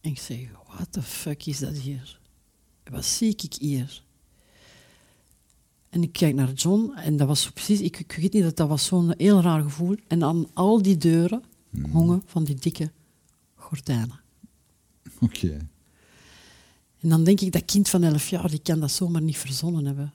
[0.00, 2.18] en ik zeg, what the fuck is dat hier?
[2.90, 4.02] Wat zie ik hier?
[5.90, 8.68] En ik kijk naar John en dat was precies, ik, ik weet niet, dat, dat
[8.68, 9.96] was zo'n heel raar gevoel.
[10.06, 11.90] En aan al die deuren Mm.
[11.90, 12.90] hongen van die dikke
[13.54, 14.20] gordijnen.
[15.20, 15.68] Oké.
[17.00, 19.84] En dan denk ik, dat kind van elf jaar, die kan dat zomaar niet verzonnen
[19.84, 20.12] hebben.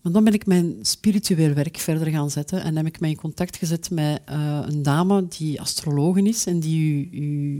[0.00, 3.16] Maar dan ben ik mijn spiritueel werk verder gaan zetten en heb ik mij in
[3.16, 7.08] contact gezet met uh, een dame die astrologe is en die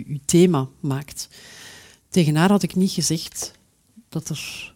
[0.06, 1.28] uw thema maakt.
[2.08, 3.58] Tegen haar had ik niet gezegd
[4.08, 4.73] dat er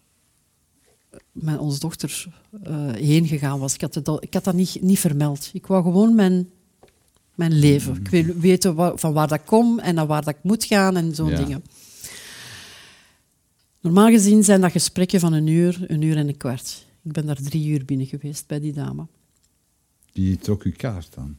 [1.32, 2.26] met onze dochter
[2.66, 3.74] uh, heen gegaan was.
[3.74, 5.50] Ik had, dat, ik had dat niet, niet vermeld.
[5.52, 6.50] Ik wou gewoon mijn,
[7.34, 7.96] mijn leven.
[7.96, 10.96] Ik wil weten waar, van waar dat kom en naar waar dat ik moet gaan
[10.96, 11.36] en zo'n Ja.
[11.36, 11.62] dingen.
[13.80, 16.86] Normaal gezien zijn dat gesprekken van een uur, een uur en een kwart.
[17.02, 19.06] Ik ben daar drie uur binnen geweest bij die dame.
[20.12, 21.36] Die trok uw kaart dan?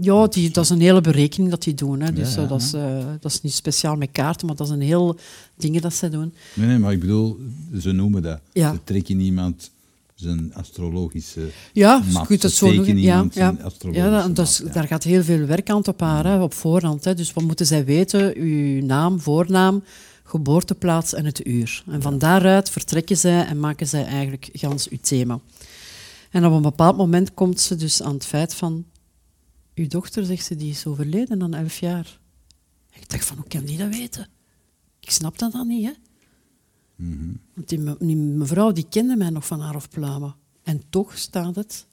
[0.00, 2.00] Ja, die, dat is een hele berekening dat die doen.
[2.00, 2.12] Hè.
[2.12, 4.72] Dus Ja, uh, dat, is, uh, dat is niet speciaal met kaarten, maar dat is
[4.72, 5.16] een heel
[5.56, 6.34] dingen dat ze doen.
[6.54, 7.38] Nee, nee, maar ik bedoel,
[7.80, 8.40] ze noemen dat.
[8.52, 8.72] Ja.
[8.72, 9.70] Ze trekken iemand
[10.14, 11.40] zijn astrologische
[11.72, 12.28] Ja, map.
[12.28, 13.00] je het Ze zo noemen.
[13.00, 13.56] Ja, ja.
[13.92, 14.74] ja, dat, dat is- map, ja.
[14.74, 17.04] daar gaat heel veel werk aan op haar, hè, op voorhand.
[17.04, 17.14] Hè.
[17.14, 18.36] Dus wat moeten zij weten?
[18.36, 19.82] Uw naam, voornaam,
[20.24, 21.84] geboorteplaats en het uur.
[21.90, 25.40] En van daaruit vertrekken zij en maken zij eigenlijk gans uw thema.
[26.30, 28.84] En op een bepaald moment komt ze dus aan het feit van...
[29.74, 32.20] Uw dochter, zegt ze, die is overleden aan elf jaar.
[32.92, 34.28] ik dacht van, hoe kan die dat weten?
[35.00, 35.92] Ik snap dat dan niet, hè.
[37.54, 40.34] Want die, mevrouw die kende mij nog van haar of pluimen.
[40.62, 41.86] En toch staat het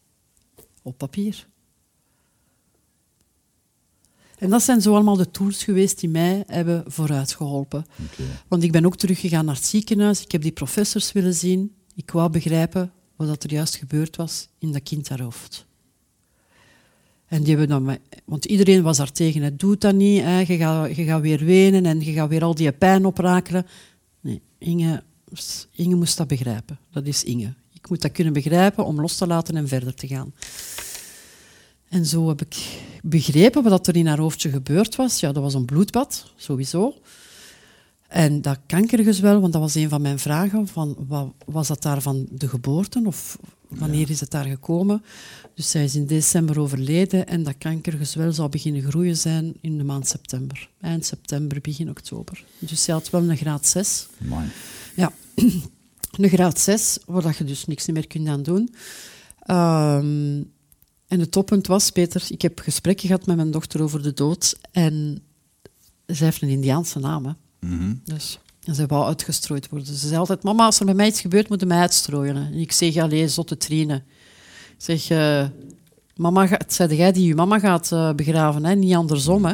[0.81, 1.47] op papier.
[4.37, 7.85] En dat zijn zo allemaal de tools geweest die mij hebben vooruitgeholpen.
[8.11, 8.25] Okay.
[8.47, 10.21] Want ik ben ook teruggegaan naar het ziekenhuis.
[10.21, 11.75] Ik heb die professors willen zien.
[11.95, 15.65] Ik wou begrijpen wat er juist gebeurd was in dat kind haar hoofd.
[17.31, 19.41] En die hebben dan, want iedereen was daar tegen.
[19.41, 20.21] Het doet dat niet.
[20.21, 20.39] Hè.
[20.39, 23.65] Je, gaat, je gaat weer wenen en je gaat weer al die pijn oprakelen.
[24.21, 25.03] Nee, Inge,
[25.71, 26.79] Inge moest dat begrijpen.
[26.91, 27.53] Dat is Inge.
[27.73, 30.33] Ik moet dat kunnen begrijpen om los te laten en verder te gaan.
[31.89, 35.19] En zo heb ik begrepen wat er in haar hoofdje gebeurd was.
[35.19, 36.93] Ja, dat was een bloedbad, sowieso.
[38.07, 42.01] En dat kankergezwel, want dat was een van mijn vragen, van, wat, was dat daar
[42.01, 43.37] van de geboorte of
[43.71, 45.03] wanneer is het daar gekomen?
[45.55, 49.83] Dus zij is in december overleden en dat kankergezwel zou beginnen groeien zijn in de
[49.83, 50.69] maand september.
[50.81, 52.43] Eind september, begin oktober.
[52.59, 54.07] Dus zij had wel een graad 6.
[54.95, 55.11] Ja,
[56.17, 58.73] een graad 6, waar je dus niks meer kunt aan doen.
[59.47, 60.51] Um,
[61.07, 64.59] en het toppunt was, Peter, ik heb gesprekken gehad met mijn dochter over de dood
[64.71, 65.23] en
[66.05, 67.25] zij heeft een Indiaanse naam.
[67.25, 67.31] Hè.
[67.67, 67.93] Mhm.
[68.03, 69.87] dus, zij wou uitgestrooid worden.
[69.87, 72.35] Ze zei altijd, mama, als er met mij iets gebeurt, moet je mij uitstrooien.
[72.35, 73.95] En ik zeg, allee, zotte trine.
[73.95, 75.47] Ik zeg, uh,
[76.15, 78.75] mama, het zei jij die je mama gaat uh, begraven, hè?
[78.75, 79.45] niet andersom.
[79.45, 79.53] Hè.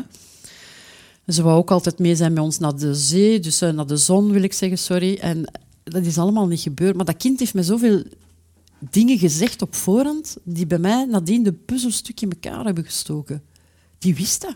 [1.28, 3.98] Ze wou ook altijd mee zijn met ons naar de zee, dus uh, naar de
[3.98, 5.18] zon wil ik zeggen, sorry.
[5.18, 5.52] En
[5.84, 6.96] dat is allemaal niet gebeurd.
[6.96, 8.04] Maar dat kind heeft me zoveel
[8.80, 13.44] dingen gezegd op voorhand die bij mij nadien de puzzelstuk in elkaar hebben gestoken.
[13.98, 14.56] Die wist dat.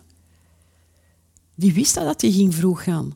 [1.56, 3.14] Die wist dat, dat hij ging vroeg gaan.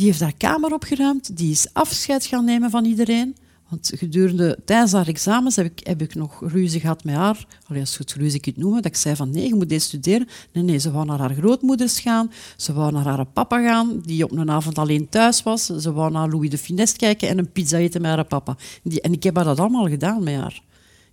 [0.00, 3.36] Die heeft haar kamer opgeruimd, die is afscheid gaan nemen van iedereen.
[3.68, 7.46] Want gedurende, tijdens haar examens heb ik, heb ik nog ruzie gehad met haar.
[7.66, 8.82] Allee, als je het ruzie kunt noemen.
[8.82, 10.28] Dat ik zei van nee, je moet deze studeren.
[10.52, 12.32] Nee, nee, ze wou naar haar grootmoeders gaan.
[12.56, 15.66] Ze wou naar haar papa gaan, die op een avond alleen thuis was.
[15.66, 18.56] Ze wou naar Louis de Finest kijken en een pizza eten met haar papa.
[18.82, 20.62] Die, en ik heb haar dat allemaal gedaan met haar.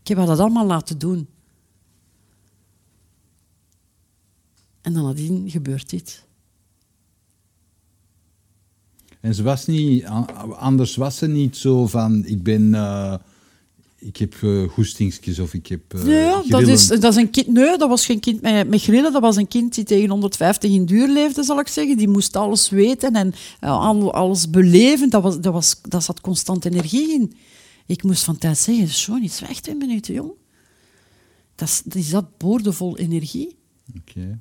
[0.01, 1.27] Ik heb haar dat allemaal laten doen.
[4.81, 6.26] En dan nadien gebeurt dit.
[9.27, 10.05] En ze was niet,
[10.57, 13.13] anders was ze niet zo van, ik ben, uh,
[13.97, 17.47] ik heb uh, goestingsjes of ik heb uh, Nee, dat is, dat is een kind,
[17.47, 20.71] nee, dat was geen kind met, met grillen, dat was een kind die tegen 150
[20.71, 21.97] in duur leefde, zal ik zeggen.
[21.97, 23.33] Die moest alles weten en
[24.11, 27.33] alles beleven, dat, was, dat, was, dat zat constant energie in.
[27.85, 30.31] Ik moest van tijd zeggen, zo niet, zwijg twee minuten, jong.
[31.55, 33.55] Dat, die zat boordevol energie.
[33.97, 34.39] Oké.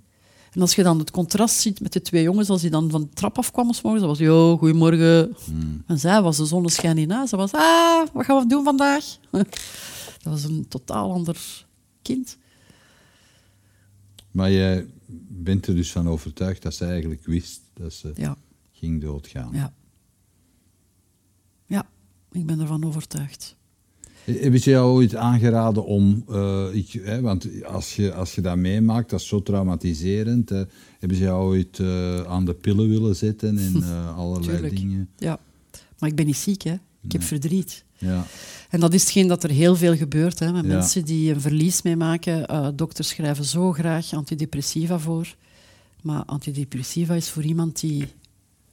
[0.57, 3.01] En als je dan het contrast ziet met de twee jongens, als die dan van
[3.01, 5.37] de trap afkwamen, morgens, dan was yo, goedemorgen.
[5.45, 5.83] Hmm.
[5.87, 7.31] En zij was de zonneschijn in huis.
[7.31, 9.05] Ze was, ah, wat gaan we doen vandaag?
[9.31, 9.47] dat
[10.23, 11.65] was een totaal ander
[12.03, 12.39] kind.
[14.31, 14.87] Maar jij
[15.29, 18.37] bent er dus van overtuigd dat ze eigenlijk wist dat ze ja.
[18.73, 19.51] ging doodgaan.
[19.53, 19.73] Ja.
[21.67, 21.89] Ja,
[22.33, 23.57] ik ben ervan overtuigd.
[24.35, 28.57] Hebben ze jou ooit aangeraden om, uh, ik, hè, want als je, als je dat
[28.57, 30.49] meemaakt, dat is zo traumatiserend.
[30.49, 30.63] Hè,
[30.99, 34.77] hebben ze jou ooit uh, aan de pillen willen zetten en uh, allerlei Tuurlijk.
[34.77, 35.09] dingen?
[35.17, 35.39] Ja,
[35.99, 36.75] maar ik ben niet ziek, hè.
[37.03, 37.85] Ik heb verdriet.
[37.99, 38.27] Ja.
[38.71, 41.83] En dat is hetgeen dat er heel veel gebeurt hè, met mensen die een verlies
[41.83, 42.77] meemaken.
[42.77, 45.35] dokters schrijven zo graag antidepressiva voor.
[46.03, 48.07] Maar antidepressiva is voor iemand die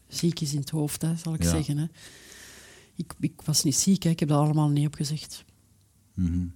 [0.08, 1.78] ziek is in het hoofd, hè, zal ik zeggen.
[1.78, 1.86] Hè.
[2.96, 4.10] Ik, ik was niet ziek, hè.
[4.10, 5.46] ik heb dat allemaal niet opgezegd.
[6.16, 6.52] Mm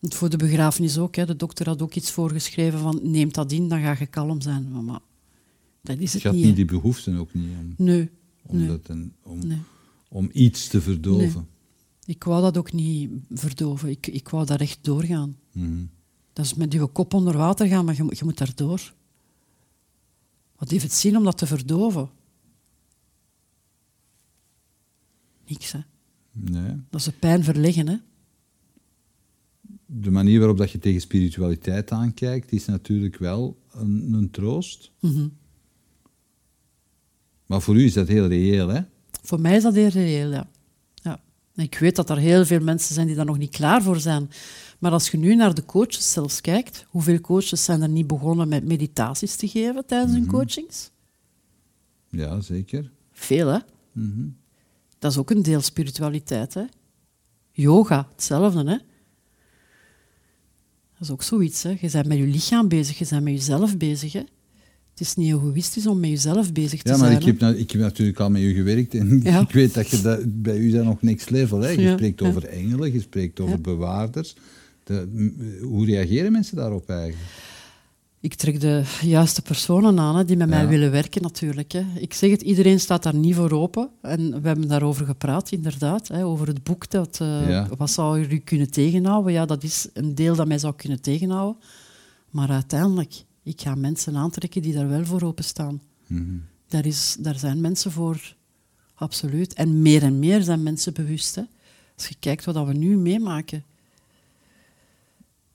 [0.00, 1.14] Voor de begrafenis ook.
[1.14, 1.26] Hè.
[1.26, 4.84] De dokter had ook iets voorgeschreven van neem dat in, dan ga je kalm zijn.
[4.84, 5.00] Maar,
[5.82, 6.46] dat is het je had niet.
[6.46, 8.10] niet die behoefte ook niet om, nee,
[8.42, 8.66] om, nee.
[8.66, 8.90] Dat
[9.22, 9.40] om,
[10.08, 11.48] om iets te verdoven.
[12.04, 13.88] Ik wou dat ook niet verdoven.
[13.88, 15.36] Ik, ik wou daar echt doorgaan.
[15.52, 15.84] Mhm.
[16.32, 18.92] Dat is met je kop onder water gaan, maar je, je moet daar door.
[20.56, 22.10] Wat heeft het zin om dat te verdoven?
[25.50, 25.72] Niks.
[25.72, 25.78] Hè.
[26.32, 26.76] Nee.
[26.90, 27.88] Dat is de pijn verleggen.
[27.88, 27.96] Hè.
[29.86, 34.90] De manier waarop dat je tegen spiritualiteit aankijkt, is natuurlijk wel een, een troost.
[35.00, 35.28] Mhm.
[37.46, 38.80] Maar voor u is dat heel reëel, hè?
[39.22, 40.50] Voor mij is dat heel reëel, ja.
[40.94, 41.20] ja.
[41.54, 44.30] Ik weet dat er heel veel mensen zijn die daar nog niet klaar voor zijn.
[44.78, 48.48] Maar als je nu naar de coaches zelfs kijkt, hoeveel coaches zijn er niet begonnen
[48.48, 50.30] met meditaties te geven tijdens hun mhm.
[50.30, 50.90] coachings?
[52.08, 52.90] Ja, zeker.
[53.12, 53.58] Veel, hè?
[53.92, 54.38] Mm
[55.00, 56.54] dat is ook een deel spiritualiteit.
[56.54, 56.62] Hè?
[57.52, 58.58] Yoga, hetzelfde.
[58.58, 58.76] Hè?
[60.98, 61.62] Dat is ook zoiets.
[61.62, 61.70] Hè?
[61.80, 64.12] Je bent met je lichaam bezig, je bent met jezelf bezig.
[64.12, 64.22] Hè?
[64.90, 67.12] Het is niet egoïstisch om met jezelf bezig te Ja, zijn.
[67.12, 69.40] maar ik heb, ik heb natuurlijk al met u gewerkt en Ja.
[69.40, 71.60] ik weet dat je dat, bij u dat nog next level.
[71.60, 71.68] Hè?
[71.68, 72.26] Je Ja, spreekt ja.
[72.28, 73.60] over engelen, je spreekt over Ja.
[73.60, 74.34] bewaarders.
[74.84, 75.08] De,
[75.62, 77.18] hoe reageren mensen daarop eigenlijk?
[78.22, 81.72] Ik trek de juiste personen aan hè, die met mij willen werken, natuurlijk.
[81.72, 81.84] Hè.
[81.94, 83.90] Ik zeg het, iedereen staat daar niet voor open.
[84.02, 86.08] En we hebben daarover gepraat, inderdaad.
[86.08, 86.90] Hè, over het boek.
[86.90, 87.68] Dat, eh, Ja.
[87.76, 89.32] Wat zou u kunnen tegenhouden?
[89.32, 91.62] Ja, dat is een deel dat mij zou kunnen tegenhouden.
[92.30, 95.80] Maar uiteindelijk, ik ga mensen aantrekken die daar wel voor openstaan.
[96.06, 96.36] Mhm.
[96.68, 98.34] Daar, is, daar zijn mensen voor,
[98.94, 99.52] absoluut.
[99.54, 101.34] En meer en meer zijn mensen bewust.
[101.34, 101.42] Hè.
[101.96, 103.64] Als je kijkt wat we nu meemaken.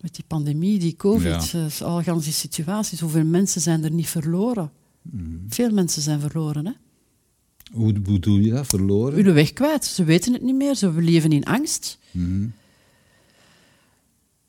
[0.05, 1.67] Met die pandemie, die covid, Ja.
[1.79, 2.99] eh, al die situaties.
[2.99, 4.71] Hoeveel mensen zijn er niet verloren?
[5.01, 5.23] Mhm.
[5.47, 6.65] Veel mensen zijn verloren.
[6.65, 6.71] Hè?
[7.71, 8.67] Hoe, doe je dat?
[8.67, 9.23] Verloren?
[9.23, 9.85] Hun weg kwijt.
[9.85, 10.75] Ze weten het niet meer.
[10.75, 11.97] Ze leven in angst.
[12.11, 12.47] Mhm.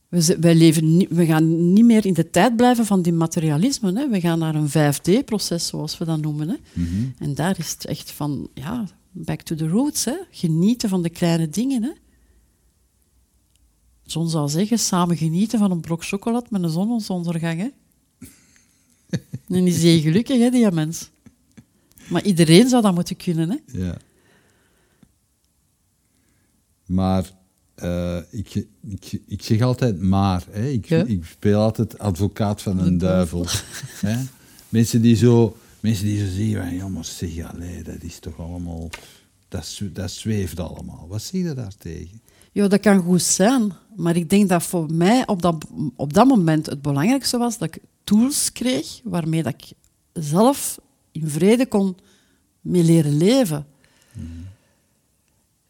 [0.08, 3.92] We, wij leven niet, we gaan niet meer in de tijd blijven van die materialisme.
[3.92, 4.08] Hè?
[4.08, 6.48] We gaan naar een 5D-proces, zoals we dat noemen.
[6.48, 6.56] Hè?
[6.72, 7.04] Mhm.
[7.18, 10.04] En daar is het echt van, ja, back to the roots.
[10.04, 10.14] Hè?
[10.30, 11.82] Genieten van de kleine dingen.
[11.82, 11.90] Hè?
[14.06, 17.60] John zou zeggen, samen genieten van een blok chocolade met een zonsondergang.
[17.60, 17.68] Hè?
[19.48, 21.10] Dan is hij gelukkig, hè, die mens.
[22.08, 23.50] Maar iedereen zou dat moeten kunnen.
[23.50, 23.78] Hè?
[23.84, 23.96] Ja.
[26.86, 27.30] Maar
[27.74, 28.54] eh, ik,
[28.88, 30.44] ik, ik zeg altijd maar.
[30.50, 30.68] Hè.
[30.68, 31.04] Ik, Ja.
[31.04, 33.46] ik speel altijd advocaat van een duivel.
[34.00, 34.22] hè.
[34.68, 35.56] Mensen die zo...
[35.80, 38.90] Mensen die zo zeggen, ja maar zeg, allee, dat is toch allemaal...
[39.48, 41.06] Dat, dat zweeft allemaal.
[41.08, 42.20] Wat zie je daar tegen?
[42.56, 43.72] Ja, dat kan goed zijn.
[43.96, 45.64] Maar ik denk dat voor mij op dat,
[45.96, 49.72] op dat moment het belangrijkste was dat ik tools kreeg waarmee dat ik
[50.12, 50.78] zelf
[51.12, 51.96] in vrede kon
[52.60, 53.66] mee leren leven.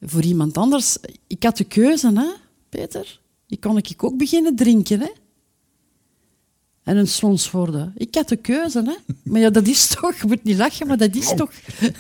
[0.01, 0.97] Voor iemand anders...
[1.26, 2.26] Ik had de keuze, hè,
[2.68, 3.20] Peter.
[3.47, 5.11] Ik kon ik ook beginnen drinken, hè.
[6.82, 7.93] En een slons worden.
[7.97, 9.14] Ik had de keuze, hè.
[9.22, 10.14] Maar ja, dat is toch...
[10.20, 11.53] Je moet niet lachen, maar dat is toch...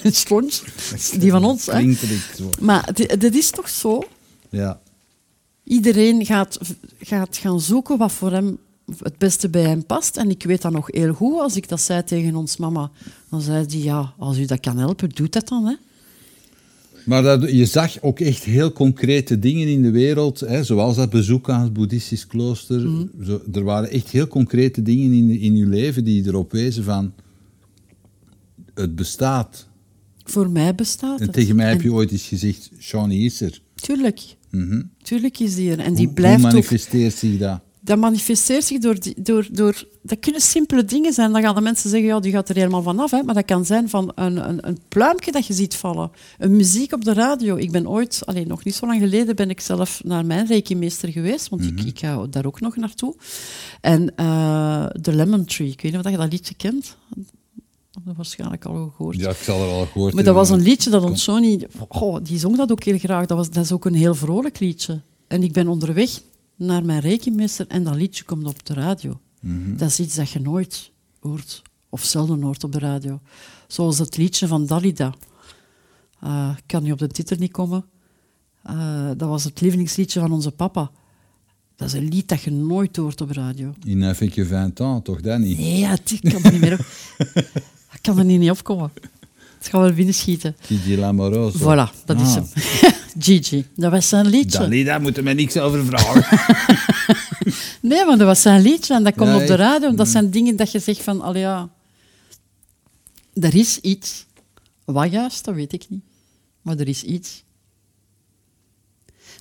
[0.02, 0.62] Een slons,
[1.20, 1.94] die van ons, hè.
[2.60, 4.02] Maar dat is toch zo...
[4.56, 4.80] Ja.
[5.64, 6.58] Iedereen gaat,
[6.98, 8.58] gaat gaan zoeken wat voor hem
[9.02, 10.16] het beste bij hem past.
[10.16, 11.40] En ik weet dat nog heel goed.
[11.40, 12.90] Als ik dat zei tegen ons mama,
[13.30, 15.64] dan zei die ja, als u dat kan helpen, doe dat dan.
[15.64, 15.74] Hè.
[17.04, 21.10] Maar dat, je zag ook echt heel concrete dingen in de wereld, hè, zoals dat
[21.10, 22.80] bezoek aan het boeddhistisch klooster.
[22.80, 23.24] Mhm.
[23.24, 27.12] Zo, er waren echt heel concrete dingen in, in je leven die erop wezen van
[28.74, 29.66] het bestaat.
[30.24, 31.34] Voor mij bestaat En het.
[31.34, 33.60] tegen mij heb En je ooit eens gezegd, Shawnee is er.
[33.80, 34.20] Tuurlijk,
[34.50, 34.82] Mhm.
[35.02, 35.78] tuurlijk is die er.
[35.78, 36.52] En die Hoe- blijft Hoe ook...
[36.52, 37.60] manifesteert zich dat?
[37.80, 39.84] Dat manifesteert zich door, die- door, door...
[40.02, 41.32] Dat kunnen simpele dingen zijn.
[41.32, 43.10] Dan gaan de mensen zeggen, ja, die gaat er helemaal vanaf.
[43.10, 43.22] Hè.
[43.22, 46.10] Maar dat kan zijn van een, een, een pluimpje dat je ziet vallen.
[46.38, 47.56] Een muziek op de radio.
[47.56, 51.08] Ik ben ooit, alleen nog niet zo lang geleden, ben ik zelf naar mijn reiki-meester
[51.08, 51.48] geweest.
[51.48, 53.14] Want ik, ik ga daar ook nog naartoe.
[53.80, 56.96] En eh The Lemon Tree, ik weet niet of je dat liedje kent.
[58.04, 59.16] Dat waarschijnlijk al gehoord.
[59.16, 61.66] Ja, ik zal er wel gehoord Maar dat was een liedje dat ons zo niet...
[62.22, 63.26] Die zong dat ook heel graag.
[63.26, 65.02] Dat, was, dat is ook een heel vrolijk liedje.
[65.26, 66.10] En ik ben onderweg
[66.56, 69.20] naar mijn rekenmeester en dat liedje komt op de radio.
[69.40, 69.76] Mhm.
[69.76, 70.90] Dat is iets dat je nooit
[71.20, 73.20] hoort, of zelden hoort op de radio.
[73.66, 75.14] Zoals het liedje van Dalida.
[76.20, 77.84] Eh, ik kan nu op de titel niet komen.
[78.62, 80.90] Eh, dat was het lievelingsliedje van onze papa.
[81.76, 83.74] Dat is een lied dat je nooit hoort op radio.
[83.84, 85.58] In je 20 ans, toch dat niet?
[85.58, 86.86] Nee, ja, ik kan er niet meer op.
[87.96, 88.90] Ik kan er niet niet opkomen.
[89.58, 90.56] Het gaat wel binnenschieten.
[90.60, 91.58] Gigi Lamoroso.
[91.58, 92.34] Voilà, dat is Ah.
[92.34, 92.46] hem.
[93.22, 94.58] Gigi, dat was zijn liedje.
[94.58, 96.24] Dali, daar moeten we niks over vragen.
[97.80, 99.94] Nee, maar dat was zijn liedje en dat komt op de radio.
[99.94, 100.12] Dat Mm.
[100.12, 101.68] zijn dingen dat je zegt van, allee ja,
[103.40, 104.26] er is iets.
[104.84, 106.02] Wat juist, dat weet ik niet.
[106.62, 107.42] Maar er is iets.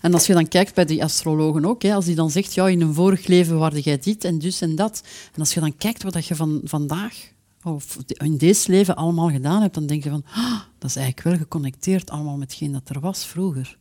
[0.01, 2.67] En als je dan kijkt bij die astrologen ook, hè, als die dan zegt, ja,
[2.67, 5.03] in een vorig leven waarde jij dit en dus en dat.
[5.33, 7.31] En als je dan kijkt wat dat je van vandaag,
[7.65, 11.27] of in deze leven allemaal gedaan hebt, dan denk je van, ah, dat is eigenlijk
[11.27, 13.77] wel geconnecteerd allemaal met hetgeen dat er was vroeger.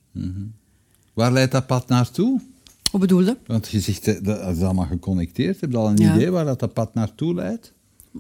[1.13, 2.41] Waar leidt dat pad naartoe?
[2.91, 3.39] Hoe bedoelde?
[3.47, 5.61] Want je zegt, eh, dat is allemaal geconnecteerd.
[5.61, 6.15] Heb je al een Ja.
[6.15, 7.73] idee waar dat, dat pad naartoe leidt?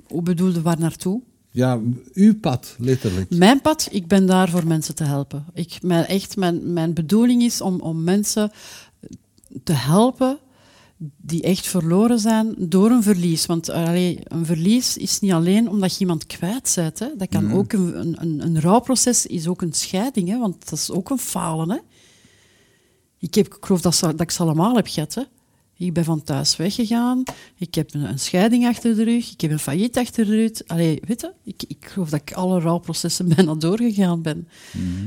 [0.06, 1.20] Hoe bedoelde waar naartoe?
[1.50, 1.80] Ja,
[2.12, 3.30] uw pad, letterlijk.
[3.30, 5.44] Mijn pad, ik ben daar voor mensen te helpen.
[5.52, 8.50] Ik, mijn, echt, mijn, mijn bedoeling is om, om mensen
[9.64, 10.38] te helpen
[11.16, 13.46] die echt verloren zijn door een verlies.
[13.46, 16.98] Want allee, een verlies is niet alleen omdat je iemand kwijt bent.
[16.98, 17.08] Hè.
[17.16, 20.78] Dat kan ook een, een, een, een rouwproces is ook een scheiding, hè, want dat
[20.78, 21.70] is ook een falen.
[21.70, 21.78] Hè.
[23.18, 25.14] Ik, heb, ik geloof dat, dat ik ze allemaal heb gehad.
[25.14, 25.22] Hè.
[25.76, 27.22] Ik ben van thuis weggegaan.
[27.56, 29.32] Ik heb een, een scheiding achter de rug.
[29.32, 30.50] Ik heb een failliet achter de rug.
[30.66, 34.48] Allee, weet je, ik, ik geloof dat ik alle rouwprocessen bijna doorgegaan ben.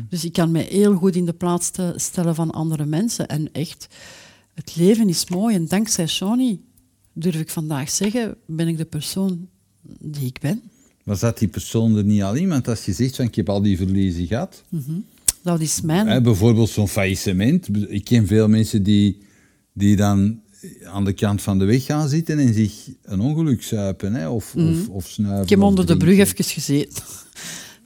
[0.10, 3.28] Dus ik kan me heel goed in de plaats te- stellen van andere mensen.
[3.28, 3.88] En echt,
[4.58, 5.56] het leven is mooi.
[5.56, 6.62] En dankzij Shawnee,
[7.14, 9.48] durf ik vandaag zeggen, ben ik de persoon
[10.00, 10.62] die ik ben.
[11.04, 12.50] Maar zat die persoon er niet al in?
[12.50, 14.64] Want als je zegt van ik heb al die verliezen gehad,
[15.42, 16.08] Dat is mijn...
[16.08, 17.68] hè, bijvoorbeeld zo'n faillissement.
[17.88, 19.18] Ik ken veel mensen die,
[19.74, 20.40] die dan
[20.84, 24.56] aan de kant van de weg gaan zitten en zich een ongeluk zuipen hè, of,
[24.56, 25.36] of, of snuiven.
[25.36, 25.44] Mhm.
[25.44, 27.04] ik heb onder de brug even gezeten.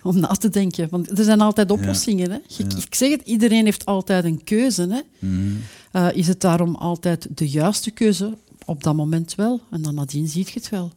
[0.04, 0.90] Om na te denken.
[0.90, 2.32] Want er zijn altijd oplossingen.
[2.32, 2.38] Hè?
[2.58, 4.88] Ik, ik zeg het, iedereen heeft altijd een keuze.
[4.90, 5.28] Hè?
[5.28, 5.56] Mhm.
[5.92, 8.38] Eh, is het daarom altijd de juiste keuze?
[8.66, 9.62] Op dat moment wel.
[9.72, 10.92] En dan nadien ziet je het wel.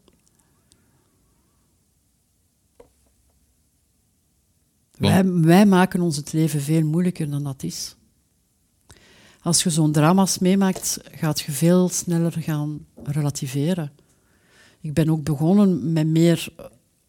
[4.96, 7.94] Wij, wij maken ons het leven veel moeilijker dan dat is.
[9.42, 13.92] Als je zo'n drama's meemaakt, gaat je veel sneller gaan relativeren.
[14.80, 16.48] Ik ben ook begonnen met meer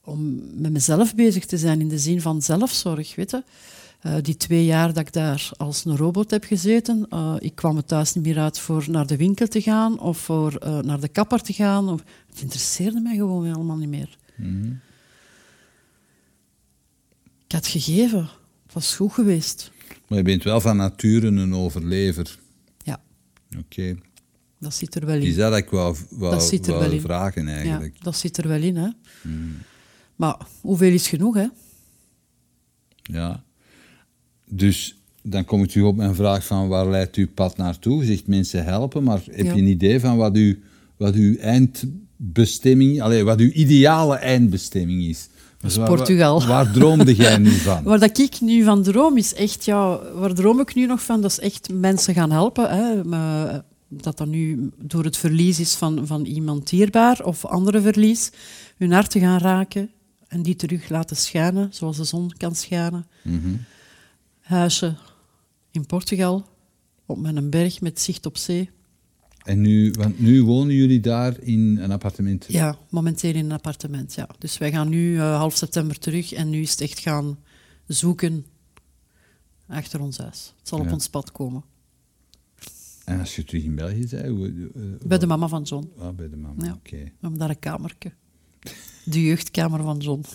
[0.05, 3.15] om met mezelf bezig te zijn in de zin van zelfzorg.
[3.15, 3.43] Weet je?
[3.99, 7.77] Eh, die twee jaar dat ik daar als een robot heb gezeten, eh, ik kwam
[7.77, 10.99] er thuis niet meer uit voor naar de winkel te gaan of voor eh, naar
[10.99, 11.89] de kapper te gaan.
[11.89, 14.17] Of, het interesseerde mij gewoon helemaal niet meer.
[17.47, 18.19] Ik had gegeven.
[18.65, 19.71] Het was goed geweest.
[20.07, 22.37] Maar je bent wel van nature een overlever.
[22.83, 23.01] Ja,
[23.57, 23.95] Oké.
[24.59, 25.37] dat zit er wel Is in.
[25.37, 27.01] dat dat ik wou, wou, Dat zit er wou wel in.
[27.01, 28.03] vragen Ja, eigenlijk?
[28.03, 28.75] dat zit er wel in.
[28.75, 28.89] Hè.
[30.15, 31.35] Maar hoeveel is genoeg?
[31.35, 31.45] Hè?
[33.03, 33.43] Ja.
[34.49, 37.99] Dus dan kom ik terug op mijn vraag van waar leidt uw pad naartoe?
[37.99, 39.53] Je zegt mensen helpen, maar heb Ja.
[39.53, 40.63] je een idee van wat, u,
[40.97, 45.27] wat uw eindbestemming, allee, wat uw ideale eindbestemming is?
[45.61, 46.39] Dus waar- Portugal.
[46.39, 47.83] Waar, waar droomde jij nu van?
[47.89, 51.21] Waar dat ik nu van droom is echt, ja, waar droom ik nu nog van?
[51.21, 52.69] Dat is echt mensen gaan helpen.
[52.69, 53.03] Hè.
[53.03, 58.31] Maar dat dat nu door het verlies is van, van iemand dierbaar of andere verlies,
[58.77, 59.89] hun hart te gaan raken
[60.27, 63.05] en die terug laten schijnen, zoals de zon kan schijnen.
[64.39, 64.95] Huisje
[65.71, 66.45] in Portugal,
[67.05, 68.69] op mijn berg met zicht op zee.
[69.43, 72.45] En nu, want nu wonen jullie daar in een appartement?
[72.47, 74.27] Ja, momenteel in een appartement, ja.
[74.39, 77.37] Dus wij gaan nu eh, half september terug en nu is het echt gaan
[77.87, 78.45] zoeken
[79.67, 80.53] achter ons huis.
[80.59, 81.63] Het zal op ons pad komen.
[83.05, 85.07] En als je terug in België bent?
[85.07, 85.91] Bij de mama van John.
[85.97, 86.73] Ah, bij de mama, Ja.
[86.73, 86.95] oké.
[86.97, 88.11] We hebben daar een kamertje.
[89.03, 90.25] De jeugdkamer van John.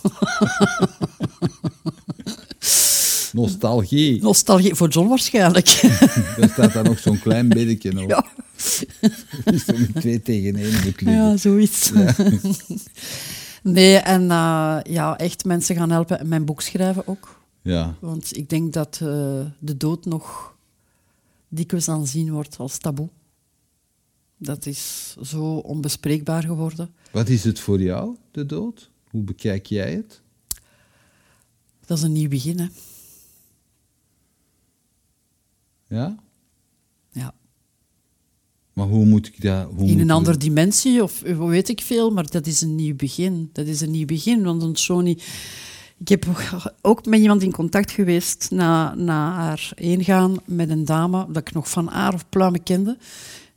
[3.32, 4.22] Nostalgie.
[4.22, 5.66] Nostalgie voor John waarschijnlijk.
[6.38, 8.10] Daar staat dan nog zo'n klein beddetje op.
[8.10, 8.24] ja.
[9.66, 11.10] Zo met twee tegen één beklikken.
[11.12, 11.92] ja, zoiets.
[13.62, 16.20] nee, en eh, ja, echt mensen gaan helpen.
[16.20, 17.40] En mijn boek schrijven ook.
[17.62, 17.94] Ja.
[18.00, 19.08] Want ik denk dat eh,
[19.58, 20.54] de dood nog
[21.48, 23.08] dikwijls aanzien wordt als taboe.
[24.36, 26.94] Dat is zo onbespreekbaar geworden.
[27.10, 28.90] Wat is het voor jou, de dood?
[29.10, 30.20] Hoe bekijk jij het?
[31.86, 32.66] Dat is een nieuw begin, hè.
[35.86, 36.16] Ja?
[37.12, 37.34] Ja.
[38.72, 39.68] Maar hoe moet ik dat...
[39.76, 42.74] Hoe In een we- andere dimensie, of eh, weet ik veel, maar dat is een
[42.74, 43.50] nieuw begin.
[43.52, 45.18] Dat is een nieuw begin, want een Sony...
[45.98, 46.26] Ik heb
[46.80, 51.52] ook met iemand in contact geweest na, na haar eengaan met een dame dat ik
[51.52, 52.98] nog van haar of pluimen kende.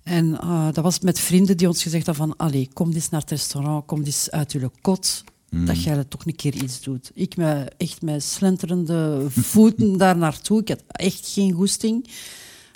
[0.03, 3.21] En eh, dat was met vrienden die ons gezegd hadden van allee, kom eens naar
[3.21, 5.23] het restaurant, kom eens uit je kot,
[5.65, 7.11] dat jij toch een keer iets doet.
[7.13, 10.61] Ik met, echt met slenterende voeten daar naartoe.
[10.61, 12.09] Ik had echt geen goesting.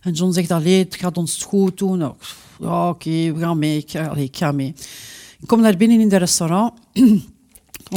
[0.02, 1.98] En John zegt, allee, het gaat ons goed doen.
[1.98, 2.16] Nou,
[2.60, 3.78] Ja, oké, we gaan mee.
[3.78, 4.74] Ik, allee, ik ga mee.
[5.40, 6.74] Ik kom daar binnen in het restaurant.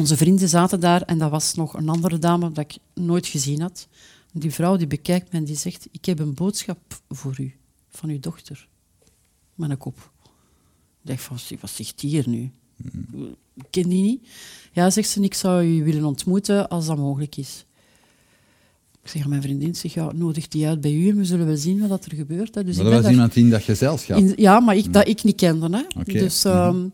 [0.00, 3.60] Onze vrienden zaten daar en dat was nog een andere dame dat ik nooit gezien
[3.60, 3.88] had.
[4.32, 6.78] Die vrouw die bekijkt me en die zegt, ik heb een boodschap
[7.08, 7.54] voor u,
[7.88, 8.68] van uw dochter.
[9.60, 10.10] Met een kop.
[11.02, 12.50] Ik dacht van, wat zegt die hier nu?
[13.54, 14.28] Ik ken die niet.
[14.72, 17.64] Ja, zegt ze, ik zou u willen ontmoeten als dat mogelijk is.
[19.02, 21.24] Ik zeg aan mijn vriendin, ik zeg, ja, nodig die uit bij u en we
[21.24, 22.54] zullen wel zien wat er gebeurt.
[22.54, 22.64] Hè.
[22.64, 24.18] Dus Maar ik dat ben was iemand in dat gezelschap.
[24.18, 25.76] in- ja, maar ik, dat ik niet kende.
[25.94, 26.02] Hè.
[26.12, 26.86] Dus ehm,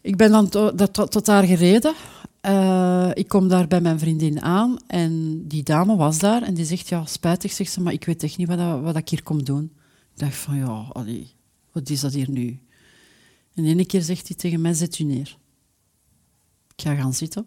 [0.00, 1.94] ik ben dan to- dat, tot, tot daar gereden.
[2.40, 6.64] Eh, ik kom daar bij mijn vriendin aan en die dame was daar en die
[6.64, 9.22] zegt, ja, spijtig, zegt ze, maar ik weet echt niet wat, dat- wat ik hier
[9.22, 9.64] kom doen.
[10.14, 11.30] Ik dacht van, ja, allee,
[11.72, 12.60] wat is dat hier nu?
[13.54, 15.38] En ene keer zegt hij tegen mij, zet u neer.
[16.74, 17.46] Ik ga gaan zitten.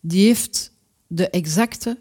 [0.00, 0.72] Die heeft
[1.06, 2.00] de exacte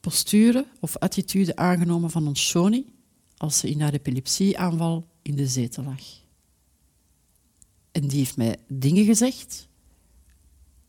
[0.00, 2.94] posturen of attitude aangenomen van ons Shoni
[3.36, 6.02] als ze in haar epilepsieaanval in de zetel lag.
[7.92, 9.68] En die heeft mij dingen gezegd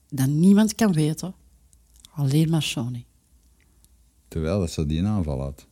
[0.09, 1.35] dat niemand kan weten,
[2.11, 3.05] alleen maar Shoni.
[4.27, 5.67] Terwijl dat ze die aanval had.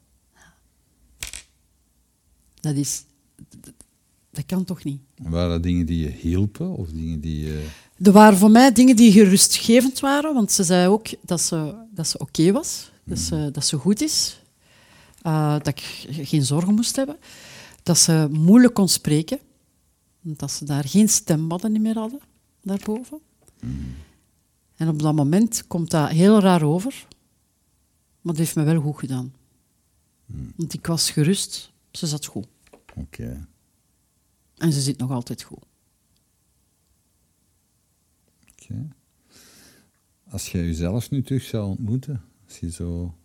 [2.60, 3.06] Dat is...
[3.36, 3.74] Dat,
[4.32, 5.02] dat kan toch niet?
[5.16, 7.68] Waren dat dingen die je hielpen of dingen die je...
[8.02, 12.08] Er waren voor mij dingen die gerustgevend waren, want ze zei ook dat ze, dat
[12.08, 14.42] ze oké was, dat ze, dat ze goed is,
[15.22, 17.18] eh, dat ik geen zorgen moest hebben,
[17.84, 19.40] dat ze moeilijk kon spreken,
[20.22, 22.20] dat ze daar geen stembanden meer hadden.
[22.62, 23.20] daarboven.
[24.76, 27.08] En op dat moment komt dat heel raar over.
[28.22, 29.34] Maar het heeft me wel goed gedaan.
[30.56, 31.72] Want ik was gerust.
[31.92, 32.48] Ze zat goed.
[32.96, 33.48] Oké.
[34.58, 35.66] En ze zit nog altijd goed.
[38.52, 38.88] Oké.
[40.30, 43.16] Als jij jezelf nu terug zou ontmoeten, als je zo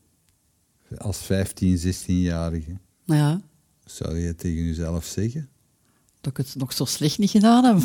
[0.99, 3.41] als 15, 16-jarige, Ja,
[3.85, 5.49] zou je tegen jezelf zeggen?
[6.21, 7.83] dat ik het nog zo slecht niet gedaan heb.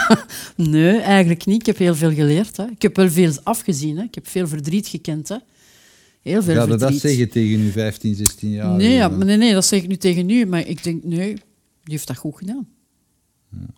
[0.56, 1.60] nee, eigenlijk niet.
[1.60, 2.56] Ik heb heel veel geleerd.
[2.56, 2.64] Hè.
[2.64, 3.96] Ik heb wel veel afgezien.
[3.96, 4.02] Hè.
[4.02, 5.28] Ik heb veel verdriet gekend.
[5.28, 5.36] Hè.
[6.26, 6.90] Heel veel Ga je verdriet.
[6.92, 8.76] dat zeggen tegen je 15, 16 jaar?
[8.76, 10.46] Nee, ja, maar nee, nee, dat zeg ik nu tegen u.
[10.46, 11.42] Maar ik denk, nee, die
[11.84, 12.68] heeft dat goed gedaan.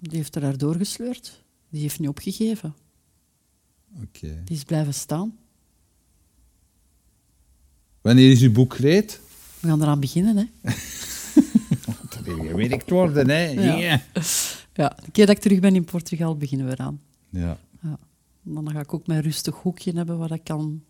[0.01, 1.43] Die heeft er daar doorgesleurd.
[1.71, 2.75] Die heeft niet opgegeven.
[4.03, 4.43] Oké.
[4.45, 5.37] Die is blijven staan.
[8.01, 9.21] Wanneer is uw boek gereed?
[9.61, 10.37] We gaan eraan beginnen.
[10.37, 10.45] Hè.
[12.11, 13.47] Dat wil gewerkt worden, hè?
[13.47, 13.77] Ja.
[13.77, 14.03] Ja.
[14.75, 17.01] Ja, de keer dat ik terug ben in Portugal, beginnen we eraan.
[17.31, 17.59] ja.
[17.83, 17.99] Ja.
[18.43, 20.83] Dan ga ik ook mijn rustig hoekje hebben waar ik kan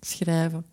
[0.00, 0.64] schrijven.